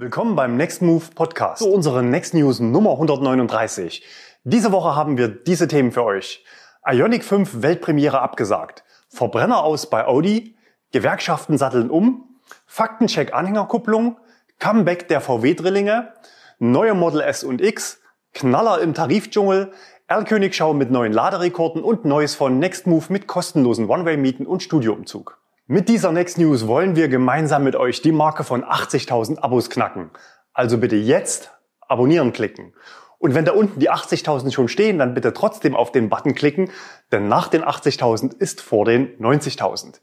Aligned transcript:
Willkommen 0.00 0.34
beim 0.34 0.56
Next 0.56 0.80
Move 0.80 1.04
Podcast 1.14 1.58
zu 1.58 1.70
unserer 1.70 2.00
Next 2.00 2.32
News 2.32 2.58
Nummer 2.58 2.92
139. 2.92 4.02
Diese 4.44 4.72
Woche 4.72 4.96
haben 4.96 5.18
wir 5.18 5.28
diese 5.28 5.68
Themen 5.68 5.92
für 5.92 6.04
euch. 6.04 6.42
Ionic 6.86 7.22
5 7.22 7.60
Weltpremiere 7.60 8.22
abgesagt. 8.22 8.82
Verbrenner 9.10 9.62
aus 9.62 9.90
bei 9.90 10.06
Audi. 10.06 10.56
Gewerkschaften 10.90 11.58
satteln 11.58 11.90
um. 11.90 12.40
Faktencheck 12.64 13.34
Anhängerkupplung. 13.34 14.16
Comeback 14.58 15.06
der 15.08 15.20
VW-Drillinge. 15.20 16.14
Neue 16.58 16.94
Model 16.94 17.20
S 17.20 17.44
und 17.44 17.60
X. 17.60 18.00
Knaller 18.32 18.80
im 18.80 18.94
Tarifdschungel. 18.94 19.70
Erlkönigschau 20.06 20.72
mit 20.72 20.90
neuen 20.90 21.12
Laderekorden 21.12 21.82
und 21.82 22.06
Neues 22.06 22.34
von 22.34 22.58
Next 22.58 22.86
Move 22.86 23.04
mit 23.10 23.26
kostenlosen 23.26 23.90
One-Way-Mieten 23.90 24.46
und 24.46 24.62
Studioumzug. 24.62 25.39
Mit 25.72 25.88
dieser 25.88 26.10
Next 26.10 26.36
News 26.36 26.66
wollen 26.66 26.96
wir 26.96 27.06
gemeinsam 27.06 27.62
mit 27.62 27.76
euch 27.76 28.02
die 28.02 28.10
Marke 28.10 28.42
von 28.42 28.64
80.000 28.64 29.38
Abos 29.38 29.70
knacken. 29.70 30.10
Also 30.52 30.78
bitte 30.78 30.96
jetzt 30.96 31.52
abonnieren 31.86 32.32
klicken. 32.32 32.74
Und 33.18 33.36
wenn 33.36 33.44
da 33.44 33.52
unten 33.52 33.78
die 33.78 33.88
80.000 33.88 34.50
schon 34.50 34.66
stehen, 34.66 34.98
dann 34.98 35.14
bitte 35.14 35.32
trotzdem 35.32 35.76
auf 35.76 35.92
den 35.92 36.08
Button 36.08 36.34
klicken, 36.34 36.72
denn 37.12 37.28
nach 37.28 37.46
den 37.46 37.62
80.000 37.62 38.36
ist 38.36 38.60
vor 38.60 38.84
den 38.84 39.16
90.000. 39.18 40.00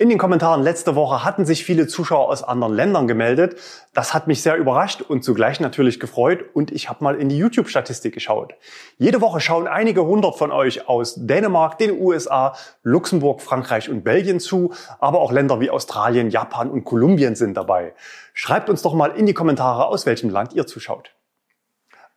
In 0.00 0.08
den 0.08 0.16
Kommentaren 0.16 0.62
letzte 0.62 0.94
Woche 0.94 1.24
hatten 1.24 1.44
sich 1.44 1.62
viele 1.62 1.86
Zuschauer 1.86 2.30
aus 2.30 2.42
anderen 2.42 2.72
Ländern 2.72 3.06
gemeldet. 3.06 3.56
Das 3.92 4.14
hat 4.14 4.28
mich 4.28 4.40
sehr 4.40 4.56
überrascht 4.56 5.02
und 5.02 5.22
zugleich 5.22 5.60
natürlich 5.60 6.00
gefreut 6.00 6.42
und 6.54 6.70
ich 6.70 6.88
habe 6.88 7.04
mal 7.04 7.16
in 7.16 7.28
die 7.28 7.36
YouTube-Statistik 7.36 8.14
geschaut. 8.14 8.54
Jede 8.96 9.20
Woche 9.20 9.42
schauen 9.42 9.68
einige 9.68 10.02
hundert 10.06 10.38
von 10.38 10.52
euch 10.52 10.88
aus 10.88 11.16
Dänemark, 11.18 11.76
den 11.76 12.00
USA, 12.00 12.54
Luxemburg, 12.82 13.42
Frankreich 13.42 13.90
und 13.90 14.02
Belgien 14.02 14.40
zu, 14.40 14.72
aber 15.00 15.20
auch 15.20 15.32
Länder 15.32 15.60
wie 15.60 15.68
Australien, 15.68 16.30
Japan 16.30 16.70
und 16.70 16.84
Kolumbien 16.84 17.36
sind 17.36 17.54
dabei. 17.54 17.92
Schreibt 18.32 18.70
uns 18.70 18.80
doch 18.80 18.94
mal 18.94 19.10
in 19.10 19.26
die 19.26 19.34
Kommentare, 19.34 19.84
aus 19.84 20.06
welchem 20.06 20.30
Land 20.30 20.54
ihr 20.54 20.66
zuschaut. 20.66 21.10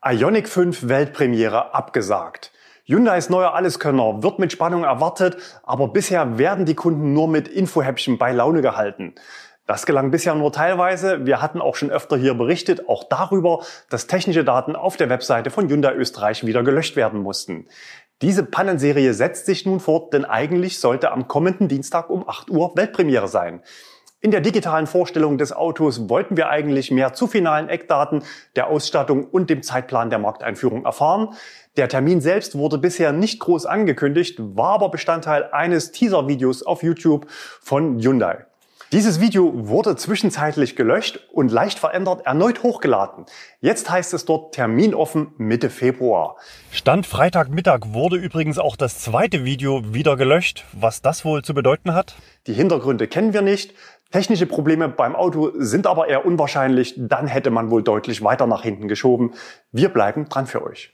Ionic 0.01 0.47
5 0.47 0.87
Weltpremiere 0.87 1.73
abgesagt. 1.73 2.52
Hyundais 2.85 3.29
neuer 3.29 3.53
Alleskönner 3.53 4.23
wird 4.23 4.39
mit 4.39 4.51
Spannung 4.51 4.83
erwartet, 4.83 5.37
aber 5.63 5.87
bisher 5.87 6.37
werden 6.37 6.65
die 6.65 6.75
Kunden 6.75 7.13
nur 7.13 7.29
mit 7.29 7.47
Infohäppchen 7.47 8.17
bei 8.17 8.33
Laune 8.33 8.61
gehalten. 8.61 9.15
Das 9.65 9.85
gelang 9.85 10.11
bisher 10.11 10.35
nur 10.35 10.51
teilweise. 10.51 11.25
Wir 11.25 11.41
hatten 11.41 11.61
auch 11.61 11.77
schon 11.77 11.91
öfter 11.91 12.17
hier 12.17 12.33
berichtet, 12.33 12.89
auch 12.89 13.05
darüber, 13.05 13.63
dass 13.89 14.07
technische 14.07 14.43
Daten 14.43 14.75
auf 14.75 14.97
der 14.97 15.09
Webseite 15.09 15.49
von 15.49 15.69
Hyundai 15.69 15.93
Österreich 15.93 16.45
wieder 16.45 16.61
gelöscht 16.61 16.97
werden 16.97 17.21
mussten. 17.21 17.67
Diese 18.21 18.43
Pannenserie 18.43 19.13
setzt 19.13 19.45
sich 19.45 19.65
nun 19.65 19.79
fort, 19.79 20.11
denn 20.11 20.25
eigentlich 20.25 20.79
sollte 20.79 21.11
am 21.11 21.29
kommenden 21.29 21.69
Dienstag 21.69 22.09
um 22.09 22.27
8 22.27 22.49
Uhr 22.49 22.75
Weltpremiere 22.75 23.29
sein. 23.29 23.61
In 24.23 24.31
der 24.31 24.39
digitalen 24.39 24.87
Vorstellung 24.87 25.37
des 25.37 25.51
Autos 25.51 26.07
wollten 26.07 26.37
wir 26.37 26.47
eigentlich 26.47 26.91
mehr 26.91 27.11
zu 27.11 27.27
finalen 27.27 27.67
Eckdaten 27.67 28.23
der 28.55 28.67
Ausstattung 28.67 29.25
und 29.25 29.49
dem 29.49 29.63
Zeitplan 29.63 30.09
der 30.09 30.17
Markteinführung 30.17 30.85
erfahren. 30.85 31.33
Der 31.75 31.89
Termin 31.89 32.21
selbst 32.21 32.57
wurde 32.57 32.77
bisher 32.77 33.11
nicht 33.11 33.41
groß 33.41 33.65
angekündigt, 33.65 34.37
war 34.39 34.75
aber 34.75 34.91
Bestandteil 34.91 35.49
eines 35.51 35.91
Teaser-Videos 35.91 36.63
auf 36.63 36.83
YouTube 36.83 37.25
von 37.29 37.99
Hyundai. 37.99 38.45
Dieses 38.93 39.19
Video 39.19 39.51
wurde 39.67 39.95
zwischenzeitlich 39.95 40.75
gelöscht 40.75 41.19
und 41.31 41.51
leicht 41.51 41.79
verändert 41.79 42.27
erneut 42.27 42.61
hochgeladen. 42.61 43.25
Jetzt 43.59 43.89
heißt 43.89 44.13
es 44.13 44.25
dort 44.25 44.53
Terminoffen 44.53 45.33
Mitte 45.39 45.71
Februar. 45.71 46.35
Stand 46.69 47.07
Freitagmittag 47.07 47.79
wurde 47.87 48.17
übrigens 48.17 48.59
auch 48.59 48.75
das 48.75 48.99
zweite 48.99 49.45
Video 49.45 49.95
wieder 49.95 50.15
gelöscht. 50.15 50.65
Was 50.73 51.01
das 51.01 51.25
wohl 51.25 51.41
zu 51.41 51.55
bedeuten 51.55 51.95
hat? 51.95 52.13
Die 52.45 52.53
Hintergründe 52.53 53.07
kennen 53.07 53.33
wir 53.33 53.41
nicht. 53.41 53.73
Technische 54.11 54.45
Probleme 54.45 54.89
beim 54.89 55.15
Auto 55.15 55.53
sind 55.55 55.87
aber 55.87 56.07
eher 56.07 56.23
unwahrscheinlich. 56.23 56.93
Dann 56.95 57.25
hätte 57.25 57.49
man 57.49 57.71
wohl 57.71 57.81
deutlich 57.81 58.23
weiter 58.23 58.45
nach 58.45 58.61
hinten 58.61 58.87
geschoben. 58.87 59.33
Wir 59.71 59.89
bleiben 59.89 60.29
dran 60.29 60.45
für 60.45 60.63
euch. 60.63 60.93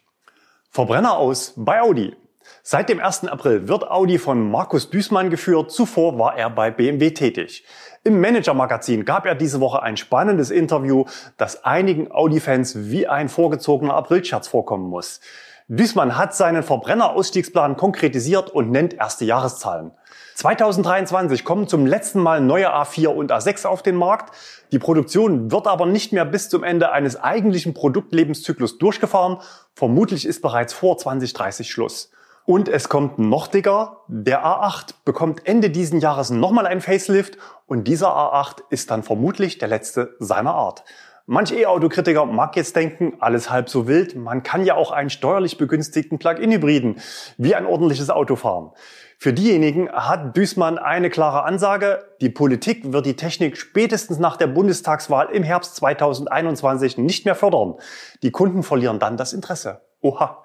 Verbrenner 0.70 1.18
aus 1.18 1.54
bei 1.58 1.82
Audi. 1.82 2.16
Seit 2.64 2.90
dem 2.90 3.00
1. 3.00 3.28
April 3.28 3.68
wird 3.68 3.90
Audi 3.90 4.18
von 4.18 4.50
Markus 4.50 4.90
Düßmann 4.90 5.30
geführt. 5.30 5.72
Zuvor 5.72 6.18
war 6.18 6.38
er 6.38 6.50
bei 6.50 6.72
BMW 6.72 7.12
tätig. 7.12 7.66
Im 8.06 8.22
Manager-Magazin 8.22 9.04
gab 9.04 9.26
er 9.26 9.36
diese 9.36 9.60
Woche 9.60 9.84
ein 9.84 9.98
spannendes 9.98 10.52
Interview, 10.52 11.04
das 11.38 11.66
einigen 11.66 12.12
Audi-Fans 12.12 12.90
wie 12.90 13.08
ein 13.08 13.28
vorgezogener 13.28 13.94
Aprilscherz 13.94 14.48
vorkommen 14.48 14.90
muss. 14.90 15.20
Düßmann 15.68 16.18
hat 16.18 16.34
seinen 16.34 16.64
Verbrenner-Ausstiegsplan 16.64 17.76
konkretisiert 17.76 18.50
und 18.50 18.72
nennt 18.72 18.94
erste 18.94 19.26
Jahreszahlen. 19.26 19.92
2023 20.36 21.44
kommen 21.44 21.68
zum 21.68 21.86
letzten 21.86 22.22
Mal 22.22 22.40
neue 22.40 22.74
A4 22.74 23.10
und 23.10 23.34
A6 23.34 23.66
auf 23.68 23.84
den 23.84 23.96
Markt. 23.96 24.34
Die 24.72 24.80
Produktion 24.80 25.52
wird 25.52 25.68
aber 25.68 25.86
nicht 25.86 26.14
mehr 26.14 26.26
bis 26.26 26.48
zum 26.48 26.64
Ende 26.64 26.92
eines 26.92 27.22
eigentlichen 27.22 27.74
Produktlebenszyklus 27.74 28.78
durchgefahren. 28.78 29.40
Vermutlich 29.76 30.26
ist 30.26 30.42
bereits 30.42 30.74
vor 30.74 30.98
2030 30.98 31.70
Schluss. 31.70 32.12
Und 32.50 32.68
es 32.68 32.90
kommt 32.90 33.20
noch 33.20 33.46
dicker. 33.46 33.98
Der 34.08 34.44
A8 34.44 34.96
bekommt 35.06 35.46
Ende 35.46 35.70
diesen 35.70 36.00
Jahres 36.00 36.32
nochmal 36.32 36.66
ein 36.66 36.82
Facelift 36.82 37.38
und 37.68 37.88
dieser 37.88 38.08
A8 38.08 38.64
ist 38.72 38.90
dann 38.90 39.04
vermutlich 39.04 39.60
der 39.60 39.68
letzte 39.68 40.16
seiner 40.18 40.56
Art. 40.56 40.84
Manch 41.28 41.52
E-Auto-Kritiker 41.52 42.26
mag 42.26 42.56
jetzt 42.56 42.76
denken, 42.76 43.14
alles 43.20 43.52
halb 43.52 43.70
so 43.70 43.88
wild. 43.88 44.16
Man 44.16 44.42
kann 44.42 44.66
ja 44.66 44.74
auch 44.74 44.90
einen 44.90 45.12
steuerlich 45.12 45.60
begünstigten 45.60 46.18
Plug-in-Hybriden 46.18 46.96
wie 47.38 47.54
ein 47.54 47.68
ordentliches 47.68 48.10
Auto 48.10 48.36
fahren. 48.36 48.72
Für 49.20 49.32
diejenigen 49.32 49.88
hat 49.92 50.36
Düßmann 50.36 50.80
eine 50.80 51.12
klare 51.12 51.44
Ansage. 51.44 52.04
Die 52.20 52.32
Politik 52.32 52.92
wird 52.92 53.06
die 53.06 53.16
Technik 53.16 53.58
spätestens 53.58 54.18
nach 54.18 54.38
der 54.38 54.48
Bundestagswahl 54.48 55.30
im 55.30 55.44
Herbst 55.44 55.76
2021 55.76 56.98
nicht 56.98 57.26
mehr 57.26 57.36
fördern. 57.36 57.76
Die 58.24 58.32
Kunden 58.32 58.64
verlieren 58.64 58.98
dann 58.98 59.18
das 59.18 59.34
Interesse. 59.34 59.82
Oha. 60.02 60.44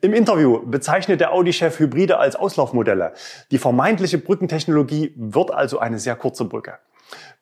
Im 0.00 0.14
Interview 0.14 0.60
bezeichnet 0.64 1.20
der 1.20 1.32
Audi-Chef 1.32 1.78
Hybride 1.78 2.18
als 2.18 2.36
Auslaufmodelle. 2.36 3.12
Die 3.50 3.58
vermeintliche 3.58 4.16
Brückentechnologie 4.16 5.12
wird 5.16 5.50
also 5.50 5.78
eine 5.78 5.98
sehr 5.98 6.16
kurze 6.16 6.46
Brücke. 6.46 6.78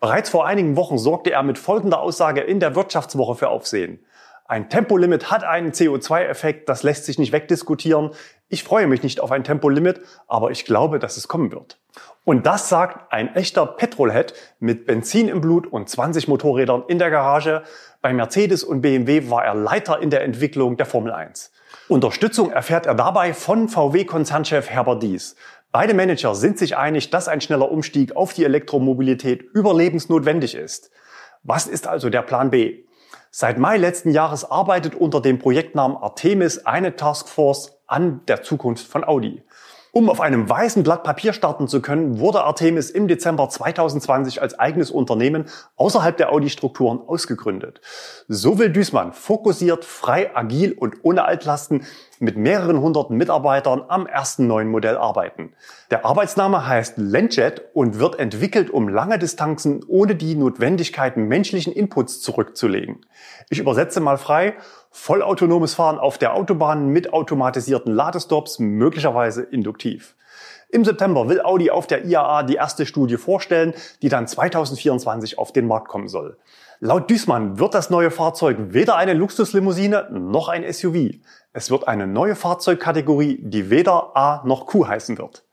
Bereits 0.01 0.29
vor 0.29 0.45
einigen 0.45 0.77
Wochen 0.77 0.99
sorgte 0.99 1.31
er 1.31 1.45
mit 1.45 1.59
folgender 1.59 2.01
Aussage 2.01 2.41
in 2.41 2.59
der 2.59 2.75
Wirtschaftswoche 2.75 3.37
für 3.37 3.49
Aufsehen. 3.49 4.05
Ein 4.45 4.69
Tempolimit 4.69 5.31
hat 5.31 5.45
einen 5.45 5.71
CO2-Effekt, 5.71 6.69
das 6.69 6.83
lässt 6.83 7.05
sich 7.05 7.19
nicht 7.19 7.33
wegdiskutieren. 7.33 8.11
Ich 8.49 8.65
freue 8.65 8.89
mich 8.89 9.05
nicht 9.05 9.21
auf 9.21 9.31
ein 9.31 9.45
Tempolimit, 9.45 10.01
aber 10.27 10.51
ich 10.51 10.65
glaube, 10.65 10.99
dass 10.99 11.17
es 11.17 11.29
kommen 11.29 11.53
wird. 11.53 11.79
Und 12.25 12.45
das 12.45 12.69
sagt 12.69 13.13
ein 13.13 13.35
echter 13.35 13.67
Petrolhead 13.67 14.35
mit 14.59 14.85
Benzin 14.87 15.29
im 15.29 15.41
Blut 15.41 15.67
und 15.67 15.89
20 15.89 16.29
Motorrädern 16.29 16.85
in 16.89 16.99
der 16.99 17.11
Garage. 17.11 17.63
Bei 18.03 18.13
Mercedes 18.13 18.65
und 18.65 18.81
BMW 18.81 19.31
war 19.31 19.45
er 19.45 19.55
Leiter 19.55 20.01
in 20.01 20.11
der 20.11 20.25
Entwicklung 20.25 20.77
der 20.77 20.87
Formel 20.87 21.13
1. 21.13 21.53
Unterstützung 21.87 22.51
erfährt 22.51 22.85
er 22.85 22.97
dabei 22.97 23.33
von 23.33 23.69
VW-Konzernchef 23.69 24.69
Herbert 24.69 25.05
Dies. 25.05 25.37
Beide 25.71 25.95
Manager 25.95 26.35
sind 26.35 26.59
sich 26.59 26.77
einig, 26.77 27.11
dass 27.11 27.29
ein 27.29 27.41
schneller 27.41 27.71
Umstieg 27.71 28.17
auf 28.17 28.33
die 28.33 28.45
Elektromobilität 28.45 29.43
überlebensnotwendig 29.55 30.57
ist. 30.57 30.91
Was 31.45 31.69
ist 31.69 31.87
also 31.87 32.11
der 32.11 32.23
Plan 32.23 32.51
B? 32.51 32.83
Seit 33.31 33.59
Mai 33.59 33.77
letzten 33.77 34.11
Jahres 34.11 34.51
arbeitet 34.51 34.97
unter 34.97 35.21
dem 35.21 35.39
Projektnamen 35.39 35.97
Artemis 35.97 36.59
eine 36.67 36.97
Taskforce 36.97 37.79
an 37.87 38.23
der 38.27 38.43
Zukunft 38.43 38.85
von 38.85 39.05
Audi. 39.05 39.45
Um 39.95 40.09
auf 40.09 40.23
einem 40.23 40.49
weißen 40.49 40.85
Blatt 40.85 41.05
Papier 41.05 41.35
starten 41.35 41.69
zu 41.69 41.83
können, 41.83 42.19
wurde 42.19 42.45
Artemis 42.45 42.89
im 42.89 43.09
Dezember 43.09 43.51
2020 43.51 44.41
als 44.41 44.59
eigenes 44.59 44.91
Unternehmen 44.91 45.45
außerhalb 45.77 46.17
der 46.17 46.33
Audi-Strukturen 46.33 46.99
ausgegründet. 46.99 47.83
So 48.27 48.59
will 48.59 48.71
Düßmann 48.71 49.13
fokussiert, 49.13 49.85
frei, 49.85 50.35
agil 50.35 50.73
und 50.73 50.95
ohne 51.03 51.27
Altlasten 51.27 51.85
mit 52.21 52.39
mehreren 52.39 52.81
hunderten 52.81 53.19
Mitarbeitern 53.19 53.85
am 53.87 54.07
ersten 54.07 54.47
neuen 54.47 54.69
Modell 54.69 54.97
arbeiten. 54.97 55.53
Der 55.91 56.07
Arbeitsname 56.07 56.67
heißt 56.67 56.95
Landjet 56.97 57.63
und 57.75 57.99
wird 57.99 58.19
entwickelt, 58.19 58.71
um 58.71 58.89
lange 58.89 59.19
Distanzen 59.19 59.85
ohne 59.89 60.15
die 60.15 60.37
Notwendigkeit 60.37 61.19
menschlichen 61.19 61.75
Inputs 61.75 62.23
zurückzulegen. 62.23 63.05
Ich 63.51 63.59
übersetze 63.59 64.01
mal 64.01 64.17
frei, 64.17 64.55
vollautonomes 64.93 65.75
Fahren 65.75 65.99
auf 65.99 66.19
der 66.19 66.35
Autobahn 66.35 66.89
mit 66.89 67.13
automatisierten 67.13 67.93
Ladestops, 67.93 68.59
möglicherweise 68.59 69.43
induktiv. 69.43 70.15
Im 70.69 70.85
September 70.85 71.29
will 71.29 71.43
Audi 71.43 71.71
auf 71.71 71.87
der 71.87 72.05
IAA 72.05 72.45
die 72.45 72.55
erste 72.55 72.87
Studie 72.87 73.17
vorstellen, 73.17 73.75
die 74.01 74.09
dann 74.09 74.27
2024 74.27 75.39
auf 75.39 75.53
den 75.53 75.67
Markt 75.67 75.89
kommen 75.89 76.09
soll. 76.09 76.39
Laut 76.81 77.11
Düßmann 77.11 77.59
wird 77.59 77.75
das 77.75 77.91
neue 77.91 78.11
Fahrzeug 78.11 78.57
weder 78.71 78.97
eine 78.97 79.13
Luxuslimousine 79.13 80.09
noch 80.11 80.49
ein 80.49 80.71
SUV. 80.71 81.17
Es 81.53 81.71
wird 81.71 81.89
eine 81.89 82.07
neue 82.07 82.35
Fahrzeugkategorie, 82.35 83.39
die 83.43 83.71
weder 83.71 84.17
A 84.17 84.43
noch 84.47 84.67
Q 84.67 84.89
heißen 84.89 85.19
wird. 85.19 85.45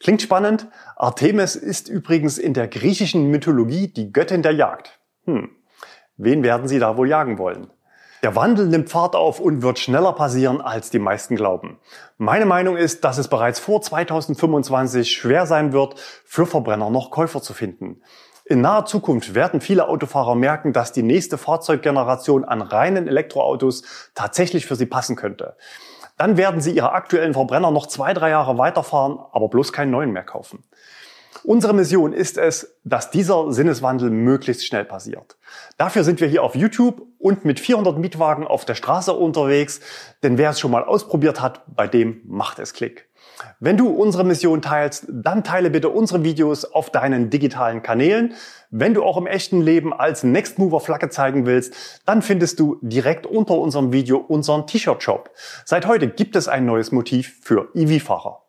Klingt 0.00 0.22
spannend. 0.22 0.68
Artemis 0.96 1.56
ist 1.56 1.88
übrigens 1.88 2.38
in 2.38 2.54
der 2.54 2.68
griechischen 2.68 3.30
Mythologie 3.30 3.88
die 3.88 4.12
Göttin 4.12 4.42
der 4.42 4.52
Jagd. 4.52 5.00
Hm. 5.24 5.50
Wen 6.18 6.42
werden 6.42 6.68
sie 6.68 6.78
da 6.78 6.96
wohl 6.96 7.08
jagen 7.08 7.38
wollen? 7.38 7.68
Der 8.22 8.34
Wandel 8.34 8.66
nimmt 8.66 8.90
Fahrt 8.90 9.14
auf 9.14 9.40
und 9.40 9.62
wird 9.62 9.78
schneller 9.78 10.12
passieren, 10.12 10.60
als 10.60 10.90
die 10.90 10.98
meisten 10.98 11.36
glauben. 11.36 11.78
Meine 12.16 12.46
Meinung 12.46 12.76
ist, 12.76 13.04
dass 13.04 13.18
es 13.18 13.28
bereits 13.28 13.58
vor 13.58 13.82
2025 13.82 15.12
schwer 15.12 15.46
sein 15.46 15.72
wird, 15.72 15.96
für 16.24 16.46
Verbrenner 16.46 16.90
noch 16.90 17.10
Käufer 17.10 17.42
zu 17.42 17.52
finden. 17.52 18.02
In 18.48 18.60
naher 18.60 18.84
Zukunft 18.84 19.34
werden 19.34 19.60
viele 19.60 19.88
Autofahrer 19.88 20.34
merken, 20.34 20.72
dass 20.72 20.92
die 20.92 21.02
nächste 21.02 21.36
Fahrzeuggeneration 21.36 22.44
an 22.44 22.62
reinen 22.62 23.08
Elektroautos 23.08 23.82
tatsächlich 24.14 24.66
für 24.66 24.76
sie 24.76 24.86
passen 24.86 25.16
könnte. 25.16 25.56
Dann 26.16 26.36
werden 26.36 26.60
sie 26.60 26.70
ihre 26.70 26.92
aktuellen 26.92 27.34
Verbrenner 27.34 27.70
noch 27.70 27.86
zwei, 27.86 28.14
drei 28.14 28.30
Jahre 28.30 28.56
weiterfahren, 28.56 29.18
aber 29.32 29.48
bloß 29.48 29.72
keinen 29.72 29.90
neuen 29.90 30.12
mehr 30.12 30.22
kaufen. 30.22 30.64
Unsere 31.46 31.74
Mission 31.74 32.12
ist 32.12 32.38
es, 32.38 32.76
dass 32.82 33.12
dieser 33.12 33.52
Sinneswandel 33.52 34.10
möglichst 34.10 34.66
schnell 34.66 34.84
passiert. 34.84 35.36
Dafür 35.76 36.02
sind 36.02 36.20
wir 36.20 36.26
hier 36.26 36.42
auf 36.42 36.56
YouTube 36.56 37.02
und 37.20 37.44
mit 37.44 37.60
400 37.60 37.98
Mietwagen 37.98 38.44
auf 38.44 38.64
der 38.64 38.74
Straße 38.74 39.12
unterwegs, 39.12 39.78
denn 40.24 40.38
wer 40.38 40.50
es 40.50 40.58
schon 40.58 40.72
mal 40.72 40.82
ausprobiert 40.82 41.40
hat, 41.40 41.62
bei 41.72 41.86
dem 41.86 42.20
macht 42.24 42.58
es 42.58 42.72
Klick. 42.72 43.08
Wenn 43.60 43.76
du 43.76 43.90
unsere 43.90 44.24
Mission 44.24 44.60
teilst, 44.60 45.06
dann 45.08 45.44
teile 45.44 45.70
bitte 45.70 45.88
unsere 45.88 46.24
Videos 46.24 46.64
auf 46.64 46.90
deinen 46.90 47.30
digitalen 47.30 47.80
Kanälen. 47.80 48.34
Wenn 48.70 48.92
du 48.92 49.04
auch 49.04 49.16
im 49.16 49.28
echten 49.28 49.60
Leben 49.60 49.92
als 49.92 50.24
Next 50.24 50.58
Mover 50.58 50.80
Flagge 50.80 51.10
zeigen 51.10 51.46
willst, 51.46 51.72
dann 52.06 52.22
findest 52.22 52.58
du 52.58 52.80
direkt 52.82 53.24
unter 53.24 53.56
unserem 53.56 53.92
Video 53.92 54.18
unseren 54.18 54.66
T-Shirt-Shop. 54.66 55.30
Seit 55.64 55.86
heute 55.86 56.08
gibt 56.08 56.34
es 56.34 56.48
ein 56.48 56.66
neues 56.66 56.90
Motiv 56.90 57.38
für 57.40 57.68
EV-Fahrer. 57.72 58.45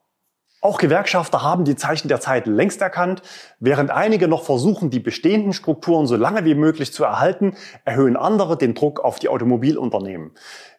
Auch 0.60 0.80
Gewerkschafter 0.80 1.44
haben 1.44 1.66
die 1.66 1.76
Zeichen 1.76 2.08
der 2.08 2.20
Zeit 2.20 2.48
längst 2.48 2.82
erkannt. 2.82 3.22
Während 3.60 3.92
einige 3.92 4.28
noch 4.28 4.44
versuchen, 4.44 4.90
die 4.90 5.00
bestehenden 5.00 5.54
Strukturen 5.54 6.08
so 6.08 6.16
lange 6.16 6.46
wie 6.46 6.56
möglich 6.56 6.92
zu 6.92 7.04
erhalten, 7.04 7.56
erhöhen 7.86 8.18
andere 8.18 8.58
den 8.58 8.74
Druck 8.74 9.00
auf 9.00 9.20
die 9.20 9.30
Automobilunternehmen. 9.30 10.32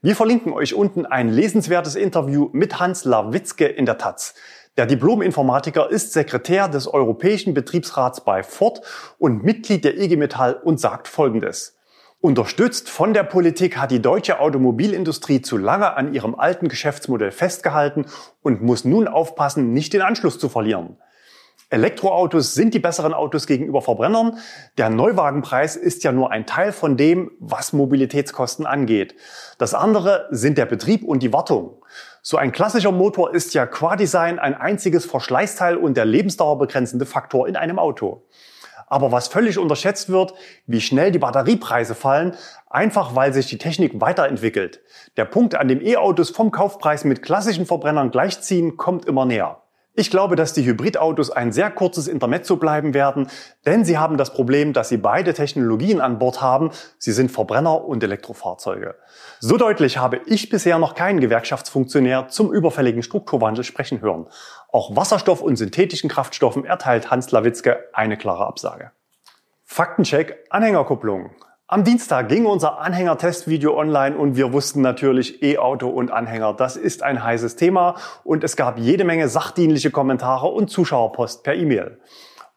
Wir 0.03 0.17
verlinken 0.17 0.53
euch 0.53 0.75
unten 0.75 1.07
ein 1.07 1.29
lesenswertes 1.29 1.95
Interview 1.95 2.49
mit 2.53 2.81
Hans 2.81 3.05
Lawitzke 3.05 3.67
in 3.67 3.87
der 3.87 3.99
Taz. 3.99 4.35
Der 4.77 4.87
Diplom-Informatiker 4.87 5.91
ist 5.91 6.13
Sekretär 6.13 6.69
des 6.69 6.93
Europäischen 6.93 7.55
Betriebsrats 7.55 8.25
bei 8.25 8.43
Ford 8.43 8.81
und 9.19 9.45
Mitglied 9.45 9.85
der 9.85 9.97
IG 9.97 10.17
Metall 10.17 10.55
und 10.55 10.81
sagt 10.81 11.07
Folgendes. 11.07 11.78
Unterstützt 12.21 12.91
von 12.91 13.15
der 13.15 13.23
Politik 13.23 13.77
hat 13.77 13.93
die 13.93 14.03
deutsche 14.03 14.41
Automobilindustrie 14.41 15.41
zu 15.41 15.57
lange 15.57 15.97
an 15.97 16.13
ihrem 16.13 16.35
alten 16.35 16.69
Geschäftsmodell 16.69 17.31
festgehalten 17.31 18.07
und 18.43 18.61
muss 18.61 18.85
nun 18.85 19.07
aufpassen, 19.07 19.73
nicht 19.73 19.93
den 19.93 20.03
Anschluss 20.03 20.37
zu 20.37 20.49
verlieren. 20.49 20.97
Elektroautos 21.71 22.55
sind 22.55 22.75
die 22.75 22.81
besseren 22.81 23.15
Autos 23.15 23.47
gegenüber 23.47 23.83
Verbrennern. 23.83 24.39
Der 24.79 24.91
Neuwagenpreis 24.91 25.77
ist 25.77 26.03
ja 26.03 26.11
nur 26.11 26.33
ein 26.33 26.45
Teil 26.45 26.73
von 26.73 26.97
dem, 26.97 27.31
was 27.39 27.73
Mobilitätskosten 27.73 28.67
angeht. 28.67 29.15
Das 29.59 29.75
andere 29.75 30.27
sind 30.33 30.59
der 30.59 30.67
Betrieb 30.67 31.05
und 31.05 31.23
die 31.23 31.33
Wartung. 31.33 31.85
So 32.23 32.37
ein 32.37 32.51
klassischer 32.51 32.91
Motor 32.91 33.33
ist 33.33 33.55
ja 33.55 33.65
qua 33.65 33.95
Design 33.95 34.41
ein 34.41 34.55
einziges 34.55 35.05
Verschleißteil 35.05 35.77
und 35.77 35.97
der 35.97 36.05
lebensdauerbegrenzende 36.05 37.07
Faktor 37.07 37.47
in 37.47 37.55
einem 37.55 37.79
Auto. 37.79 38.25
Aber 38.89 39.13
was 39.13 39.29
völlig 39.29 39.59
unterschätzt 39.59 40.09
wird, 40.09 40.35
wie 40.67 40.81
schnell 40.81 41.11
die 41.11 41.19
Batteriepreise 41.19 41.95
fallen, 41.95 42.35
einfach 42.69 43.15
weil 43.15 43.33
sich 43.33 43.47
die 43.47 43.59
Technik 43.59 44.01
weiterentwickelt. 44.01 44.81
Der 45.17 45.25
Punkt, 45.25 45.55
an 45.55 45.69
dem 45.69 45.85
E-Autos 45.85 46.31
vom 46.31 46.51
Kaufpreis 46.51 47.05
mit 47.05 47.23
klassischen 47.23 47.67
Verbrennern 47.67 48.11
gleichziehen, 48.11 48.77
kommt 48.77 49.05
immer 49.07 49.25
näher. 49.25 49.63
Ich 49.99 50.13
glaube, 50.13 50.37
dass 50.37 50.53
die 50.53 50.65
Hybridautos 50.65 51.33
ein 51.33 51.51
sehr 51.51 51.73
kurzes 51.73 52.07
Intermezzo 52.07 52.55
bleiben 52.55 52.95
werden, 52.95 53.27
denn 53.67 53.85
sie 53.85 53.99
haben 53.99 54.17
das 54.17 54.33
Problem, 54.33 54.73
dass 54.73 54.91
sie 54.91 54.97
beide 54.97 55.35
Technologien 55.35 56.01
an 56.01 56.21
Bord 56.21 56.41
haben. 56.41 56.71
Sie 56.99 57.11
sind 57.11 57.33
Verbrenner 57.33 57.85
und 57.85 58.05
Elektrofahrzeuge. 58.05 58.95
So 59.41 59.57
deutlich 59.57 59.99
habe 59.99 60.21
ich 60.27 60.51
bisher 60.51 60.79
noch 60.79 60.95
keinen 60.95 61.19
Gewerkschaftsfunktionär 61.19 62.29
zum 62.29 62.53
überfälligen 62.53 63.03
Strukturwandel 63.03 63.65
sprechen 63.65 64.01
hören. 64.01 64.27
Auch 64.71 64.95
Wasserstoff 64.95 65.41
und 65.41 65.57
synthetischen 65.57 66.11
Kraftstoffen 66.11 66.67
erteilt 66.67 67.11
Hans 67.11 67.31
Lawitzke 67.31 67.85
eine 67.95 68.19
klare 68.19 68.47
Absage. 68.47 68.93
Faktencheck 69.65 70.45
Anhängerkupplung. 70.51 71.31
Am 71.67 71.85
Dienstag 71.85 72.29
ging 72.29 72.45
unser 72.45 72.79
Anhänger-Testvideo 72.79 73.79
online 73.79 74.17
und 74.17 74.37
wir 74.37 74.53
wussten 74.53 74.83
natürlich 74.83 75.43
E-Auto 75.43 75.89
und 75.89 76.11
Anhänger. 76.11 76.53
Das 76.53 76.77
ist 76.77 77.03
ein 77.03 77.23
heißes 77.23 77.57
Thema 77.57 77.97
und 78.25 78.45
es 78.45 78.57
gab 78.57 78.79
jede 78.79 79.05
Menge 79.05 79.29
sachdienliche 79.29 79.91
Kommentare 79.91 80.49
und 80.49 80.69
Zuschauerpost 80.69 81.45
per 81.45 81.55
E-Mail. 81.55 81.99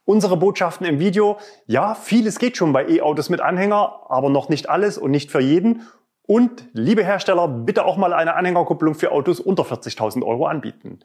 Unsere 0.03 0.35
Botschaften 0.35 0.85
im 0.85 0.99
Video, 0.99 1.37
ja, 1.65 1.95
vieles 1.95 2.39
geht 2.39 2.57
schon 2.57 2.73
bei 2.73 2.89
E-Autos 2.89 3.29
mit 3.29 3.39
Anhänger, 3.39 4.01
aber 4.09 4.29
noch 4.29 4.49
nicht 4.49 4.69
alles 4.69 4.97
und 4.97 5.11
nicht 5.11 5.31
für 5.31 5.41
jeden. 5.41 5.87
Und 6.31 6.69
liebe 6.71 7.03
Hersteller, 7.03 7.49
bitte 7.49 7.83
auch 7.83 7.97
mal 7.97 8.13
eine 8.13 8.35
Anhängerkupplung 8.35 8.95
für 8.95 9.11
Autos 9.11 9.41
unter 9.41 9.63
40.000 9.63 10.25
Euro 10.25 10.45
anbieten. 10.45 10.99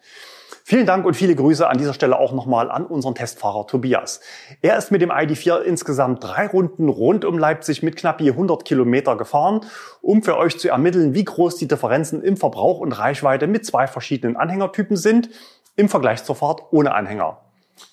Vielen 0.63 0.87
Dank 0.87 1.05
und 1.05 1.15
viele 1.15 1.35
Grüße 1.35 1.69
an 1.69 1.79
dieser 1.79 1.95
Stelle 1.95 2.17
auch 2.17 2.33
nochmal 2.33 2.71
an 2.71 2.87
unseren 2.87 3.17
Testfahrer 3.17 3.67
Tobias. 3.67 4.21
Er 4.63 4.79
ist 4.79 4.93
mit 4.93 5.03
dem 5.03 5.11
ID4 5.11 5.63
insgesamt 5.63 6.23
drei 6.23 6.47
Runden 6.47 6.89
rund 6.89 7.25
um 7.25 7.39
Leipzig 7.39 7.83
mit 7.83 7.97
knapp 7.97 8.21
je 8.21 8.31
100 8.31 8.65
Kilometer 8.65 9.17
gefahren, 9.17 9.63
um 10.01 10.23
für 10.23 10.37
euch 10.37 10.61
zu 10.61 10.69
ermitteln, 10.69 11.13
wie 11.15 11.25
groß 11.25 11.57
die 11.57 11.67
Differenzen 11.67 12.23
im 12.23 12.37
Verbrauch 12.37 12.79
und 12.79 12.93
Reichweite 12.93 13.49
mit 13.49 13.67
zwei 13.67 13.89
verschiedenen 13.89 14.37
Anhängertypen 14.37 14.97
sind 14.97 15.31
im 15.75 15.89
Vergleich 15.89 16.23
zur 16.23 16.37
Fahrt 16.37 16.63
ohne 16.71 16.95
Anhänger. 16.95 17.39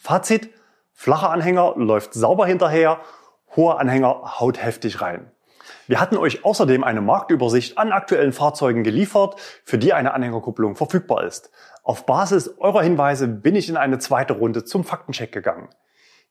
Fazit, 0.02 0.52
flacher 0.94 1.32
Anhänger 1.32 1.74
läuft 1.78 2.14
sauber 2.14 2.46
hinterher, 2.46 3.00
hoher 3.56 3.80
Anhänger 3.80 4.40
haut 4.40 4.64
heftig 4.64 5.02
rein. 5.02 5.32
Wir 5.88 6.00
hatten 6.00 6.18
euch 6.18 6.46
außerdem 6.46 6.84
eine 6.84 7.02
Marktübersicht 7.02 7.78
an 7.78 7.92
aktuellen 7.92 8.34
Fahrzeugen 8.34 8.84
geliefert, 8.84 9.36
für 9.66 9.78
die 9.78 9.94
eine 9.94 10.14
Anhängerkupplung 10.14 10.76
verfügbar 10.76 11.24
ist. 11.24 11.52
Auf 11.84 12.06
Basis 12.06 12.56
eurer 12.60 12.84
Hinweise 12.84 13.28
bin 13.28 13.56
ich 13.56 13.70
in 13.70 13.78
eine 13.78 14.00
zweite 14.00 14.34
Runde 14.34 14.64
zum 14.64 14.84
Faktencheck 14.84 15.32
gegangen. 15.32 15.70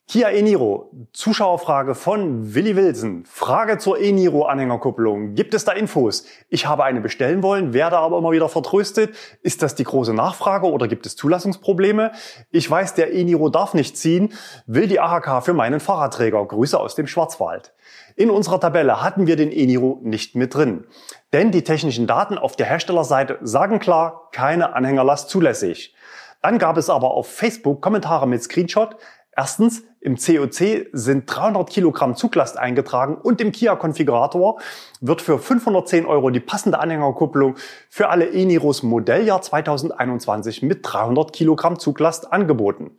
Kia 0.08 0.31
e-Niro, 0.31 0.90
Zuschauerfrage 1.12 1.94
von 1.94 2.54
Willi 2.54 2.76
Wilson. 2.76 3.25
Frage 3.25 3.78
zur 3.78 3.99
e-Niro 3.99 4.44
Anhängerkupplung. 4.44 5.34
Gibt 5.34 5.54
es 5.54 5.64
da 5.64 5.72
Infos? 5.72 6.26
Ich 6.50 6.66
habe 6.66 6.84
eine 6.84 7.00
bestellen 7.00 7.43
wollen, 7.43 7.72
werde 7.72 7.96
aber 7.99 8.19
immer 8.19 8.32
wieder 8.32 8.49
vertröstet. 8.49 9.14
Ist 9.43 9.62
das 9.62 9.75
die 9.75 9.84
große 9.84 10.12
Nachfrage 10.12 10.66
oder 10.66 10.88
gibt 10.88 11.06
es 11.06 11.16
Zulassungsprobleme? 11.16 12.12
Ich 12.50 12.69
weiß, 12.70 12.94
der 12.94 13.14
e-Niro 13.14 13.49
darf 13.49 13.75
nicht 13.75 13.96
ziehen, 13.96 14.34
will 14.66 14.87
die 14.87 15.00
AHK 15.00 15.43
für 15.44 15.54
meinen 15.54 15.81
Fahrradträger. 15.81 16.44
Grüße 16.44 16.78
aus 16.78 16.94
dem 16.94 17.06
Schwarzwald. 17.06 17.72
In 18.16 18.28
unserer 18.28 18.60
Tabelle 18.60 19.02
hatten 19.02 19.26
wir 19.26 19.37
den 19.37 19.52
e-Niro 19.52 20.00
nicht 20.02 20.34
mit 20.34 20.55
drin. 20.55 20.84
Denn 21.32 21.52
die 21.52 21.64
technischen 21.64 22.06
Daten 22.06 22.37
auf 22.37 22.56
der 22.56 22.66
Herstellerseite 22.66 23.38
sagen 23.40 23.78
klar, 23.78 24.28
keine 24.32 24.75
Anhängerlast 24.75 25.31
zulässig. 25.31 25.94
Dann 26.43 26.58
gab 26.58 26.76
es 26.76 26.90
aber 26.90 27.12
auf 27.12 27.32
Facebook 27.32 27.81
Kommentare 27.81 28.26
mit 28.26 28.43
Screenshot. 28.43 28.96
Erstens, 29.34 29.82
im 30.00 30.17
COC 30.17 30.88
sind 30.93 31.25
300 31.26 31.70
Kilogramm 31.70 32.17
Zuglast 32.17 32.58
eingetragen 32.58 33.14
und 33.14 33.40
im 33.40 33.50
Kia-Konfigurator 33.50 34.61
wird 35.00 35.23
für 35.23 35.38
510 35.38 36.05
Euro 36.05 36.29
die 36.31 36.40
passende 36.40 36.79
Anhängerkupplung 36.81 37.56
für 37.89 38.10
alle 38.10 38.31
e-Niros 38.31 38.82
Modelljahr 38.82 39.41
2021 39.41 40.62
mit 40.62 40.81
300 40.82 41.32
Kilogramm 41.32 41.79
Zuglast 41.79 42.31
angeboten. 42.32 42.98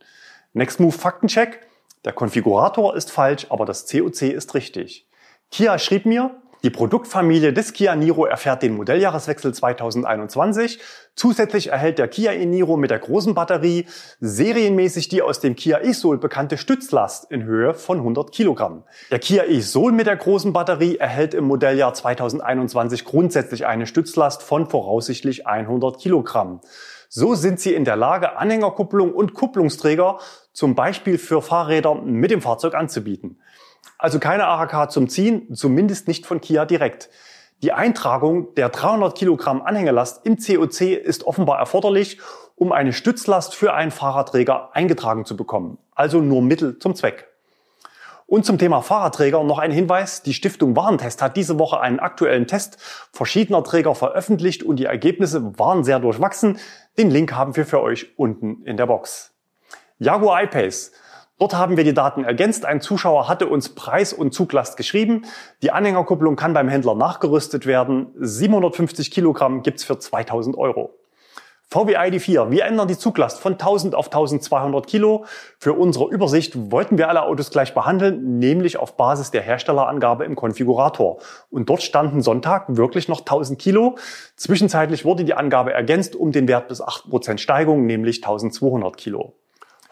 Next 0.54 0.80
Move 0.80 0.92
Faktencheck. 0.92 1.60
Der 2.04 2.12
Konfigurator 2.12 2.96
ist 2.96 3.12
falsch, 3.12 3.46
aber 3.50 3.64
das 3.64 3.86
COC 3.86 4.22
ist 4.22 4.54
richtig. 4.54 5.08
Kia 5.50 5.78
schrieb 5.78 6.04
mir, 6.04 6.42
die 6.64 6.70
Produktfamilie 6.70 7.52
des 7.52 7.74
Kia 7.74 7.94
Niro 7.94 8.24
erfährt 8.24 8.62
den 8.62 8.74
Modelljahreswechsel 8.74 9.52
2021. 9.52 10.80
Zusätzlich 11.14 11.68
erhält 11.68 11.98
der 11.98 12.08
Kia 12.08 12.32
e-Niro 12.32 12.78
mit 12.78 12.90
der 12.90 13.00
großen 13.00 13.34
Batterie 13.34 13.84
serienmäßig 14.20 15.10
die 15.10 15.20
aus 15.20 15.40
dem 15.40 15.56
Kia 15.56 15.82
e-Soul 15.82 16.16
bekannte 16.16 16.56
Stützlast 16.56 17.30
in 17.30 17.44
Höhe 17.44 17.74
von 17.74 17.98
100 17.98 18.32
Kilogramm. 18.32 18.84
Der 19.10 19.18
Kia 19.18 19.44
e-Soul 19.44 19.92
mit 19.92 20.06
der 20.06 20.16
großen 20.16 20.54
Batterie 20.54 20.96
erhält 20.96 21.34
im 21.34 21.44
Modelljahr 21.44 21.92
2021 21.92 23.04
grundsätzlich 23.04 23.66
eine 23.66 23.86
Stützlast 23.86 24.42
von 24.42 24.66
voraussichtlich 24.66 25.46
100 25.46 25.98
Kilogramm. 25.98 26.62
So 27.10 27.34
sind 27.34 27.60
sie 27.60 27.74
in 27.74 27.84
der 27.84 27.96
Lage, 27.96 28.38
Anhängerkupplung 28.38 29.12
und 29.12 29.34
Kupplungsträger 29.34 30.18
zum 30.54 30.74
Beispiel 30.74 31.18
für 31.18 31.42
Fahrräder 31.42 31.94
mit 31.94 32.30
dem 32.30 32.40
Fahrzeug 32.40 32.74
anzubieten. 32.74 33.38
Also 34.04 34.18
keine 34.18 34.46
AHK 34.48 34.90
zum 34.90 35.08
Ziehen, 35.08 35.54
zumindest 35.54 36.08
nicht 36.08 36.26
von 36.26 36.42
Kia 36.42 36.66
direkt. 36.66 37.08
Die 37.62 37.72
Eintragung 37.72 38.54
der 38.54 38.68
300 38.68 39.16
Kilogramm 39.16 39.62
Anhängelast 39.62 40.26
im 40.26 40.36
COC 40.36 40.82
ist 40.82 41.24
offenbar 41.24 41.58
erforderlich, 41.58 42.18
um 42.54 42.70
eine 42.70 42.92
Stützlast 42.92 43.54
für 43.54 43.72
einen 43.72 43.90
Fahrradträger 43.90 44.76
eingetragen 44.76 45.24
zu 45.24 45.38
bekommen. 45.38 45.78
Also 45.94 46.20
nur 46.20 46.42
Mittel 46.42 46.78
zum 46.78 46.94
Zweck. 46.94 47.30
Und 48.26 48.44
zum 48.44 48.58
Thema 48.58 48.82
Fahrradträger 48.82 49.42
noch 49.42 49.58
ein 49.58 49.70
Hinweis. 49.70 50.22
Die 50.22 50.34
Stiftung 50.34 50.76
Warentest 50.76 51.22
hat 51.22 51.38
diese 51.38 51.58
Woche 51.58 51.80
einen 51.80 51.98
aktuellen 51.98 52.46
Test 52.46 52.76
verschiedener 53.10 53.64
Träger 53.64 53.94
veröffentlicht 53.94 54.62
und 54.62 54.76
die 54.76 54.84
Ergebnisse 54.84 55.58
waren 55.58 55.82
sehr 55.82 55.98
durchwachsen. 55.98 56.58
Den 56.98 57.10
Link 57.10 57.32
haben 57.32 57.56
wir 57.56 57.64
für 57.64 57.80
euch 57.80 58.18
unten 58.18 58.66
in 58.66 58.76
der 58.76 58.84
Box. 58.84 59.32
Jaguar 59.98 60.42
I-Pace 60.42 60.92
Dort 61.38 61.54
haben 61.54 61.76
wir 61.76 61.82
die 61.82 61.94
Daten 61.94 62.24
ergänzt. 62.24 62.64
Ein 62.64 62.80
Zuschauer 62.80 63.28
hatte 63.28 63.48
uns 63.48 63.70
Preis 63.74 64.12
und 64.12 64.32
Zuglast 64.32 64.76
geschrieben. 64.76 65.24
Die 65.62 65.72
Anhängerkupplung 65.72 66.36
kann 66.36 66.54
beim 66.54 66.68
Händler 66.68 66.94
nachgerüstet 66.94 67.66
werden. 67.66 68.12
750 68.16 69.10
Kilogramm 69.10 69.62
gibt's 69.62 69.82
für 69.82 69.98
2000 69.98 70.56
Euro. 70.56 70.94
VW 71.70 71.96
ID4, 71.96 72.52
wir 72.52 72.66
ändern 72.66 72.86
die 72.86 72.96
Zuglast 72.96 73.40
von 73.40 73.54
1000 73.54 73.96
auf 73.96 74.06
1200 74.06 74.86
Kilo. 74.86 75.24
Für 75.58 75.72
unsere 75.72 76.08
Übersicht 76.08 76.70
wollten 76.70 76.98
wir 76.98 77.08
alle 77.08 77.22
Autos 77.24 77.50
gleich 77.50 77.74
behandeln, 77.74 78.38
nämlich 78.38 78.76
auf 78.76 78.96
Basis 78.96 79.32
der 79.32 79.42
Herstellerangabe 79.42 80.24
im 80.24 80.36
Konfigurator. 80.36 81.18
Und 81.50 81.68
dort 81.68 81.82
standen 81.82 82.22
Sonntag 82.22 82.76
wirklich 82.76 83.08
noch 83.08 83.20
1000 83.20 83.58
Kilo. 83.58 83.96
Zwischenzeitlich 84.36 85.04
wurde 85.04 85.24
die 85.24 85.34
Angabe 85.34 85.72
ergänzt 85.72 86.14
um 86.14 86.30
den 86.30 86.46
Wert 86.46 86.68
bis 86.68 86.80
8% 86.80 87.38
Steigung, 87.38 87.86
nämlich 87.86 88.18
1200 88.18 88.96
Kilo. 88.96 89.34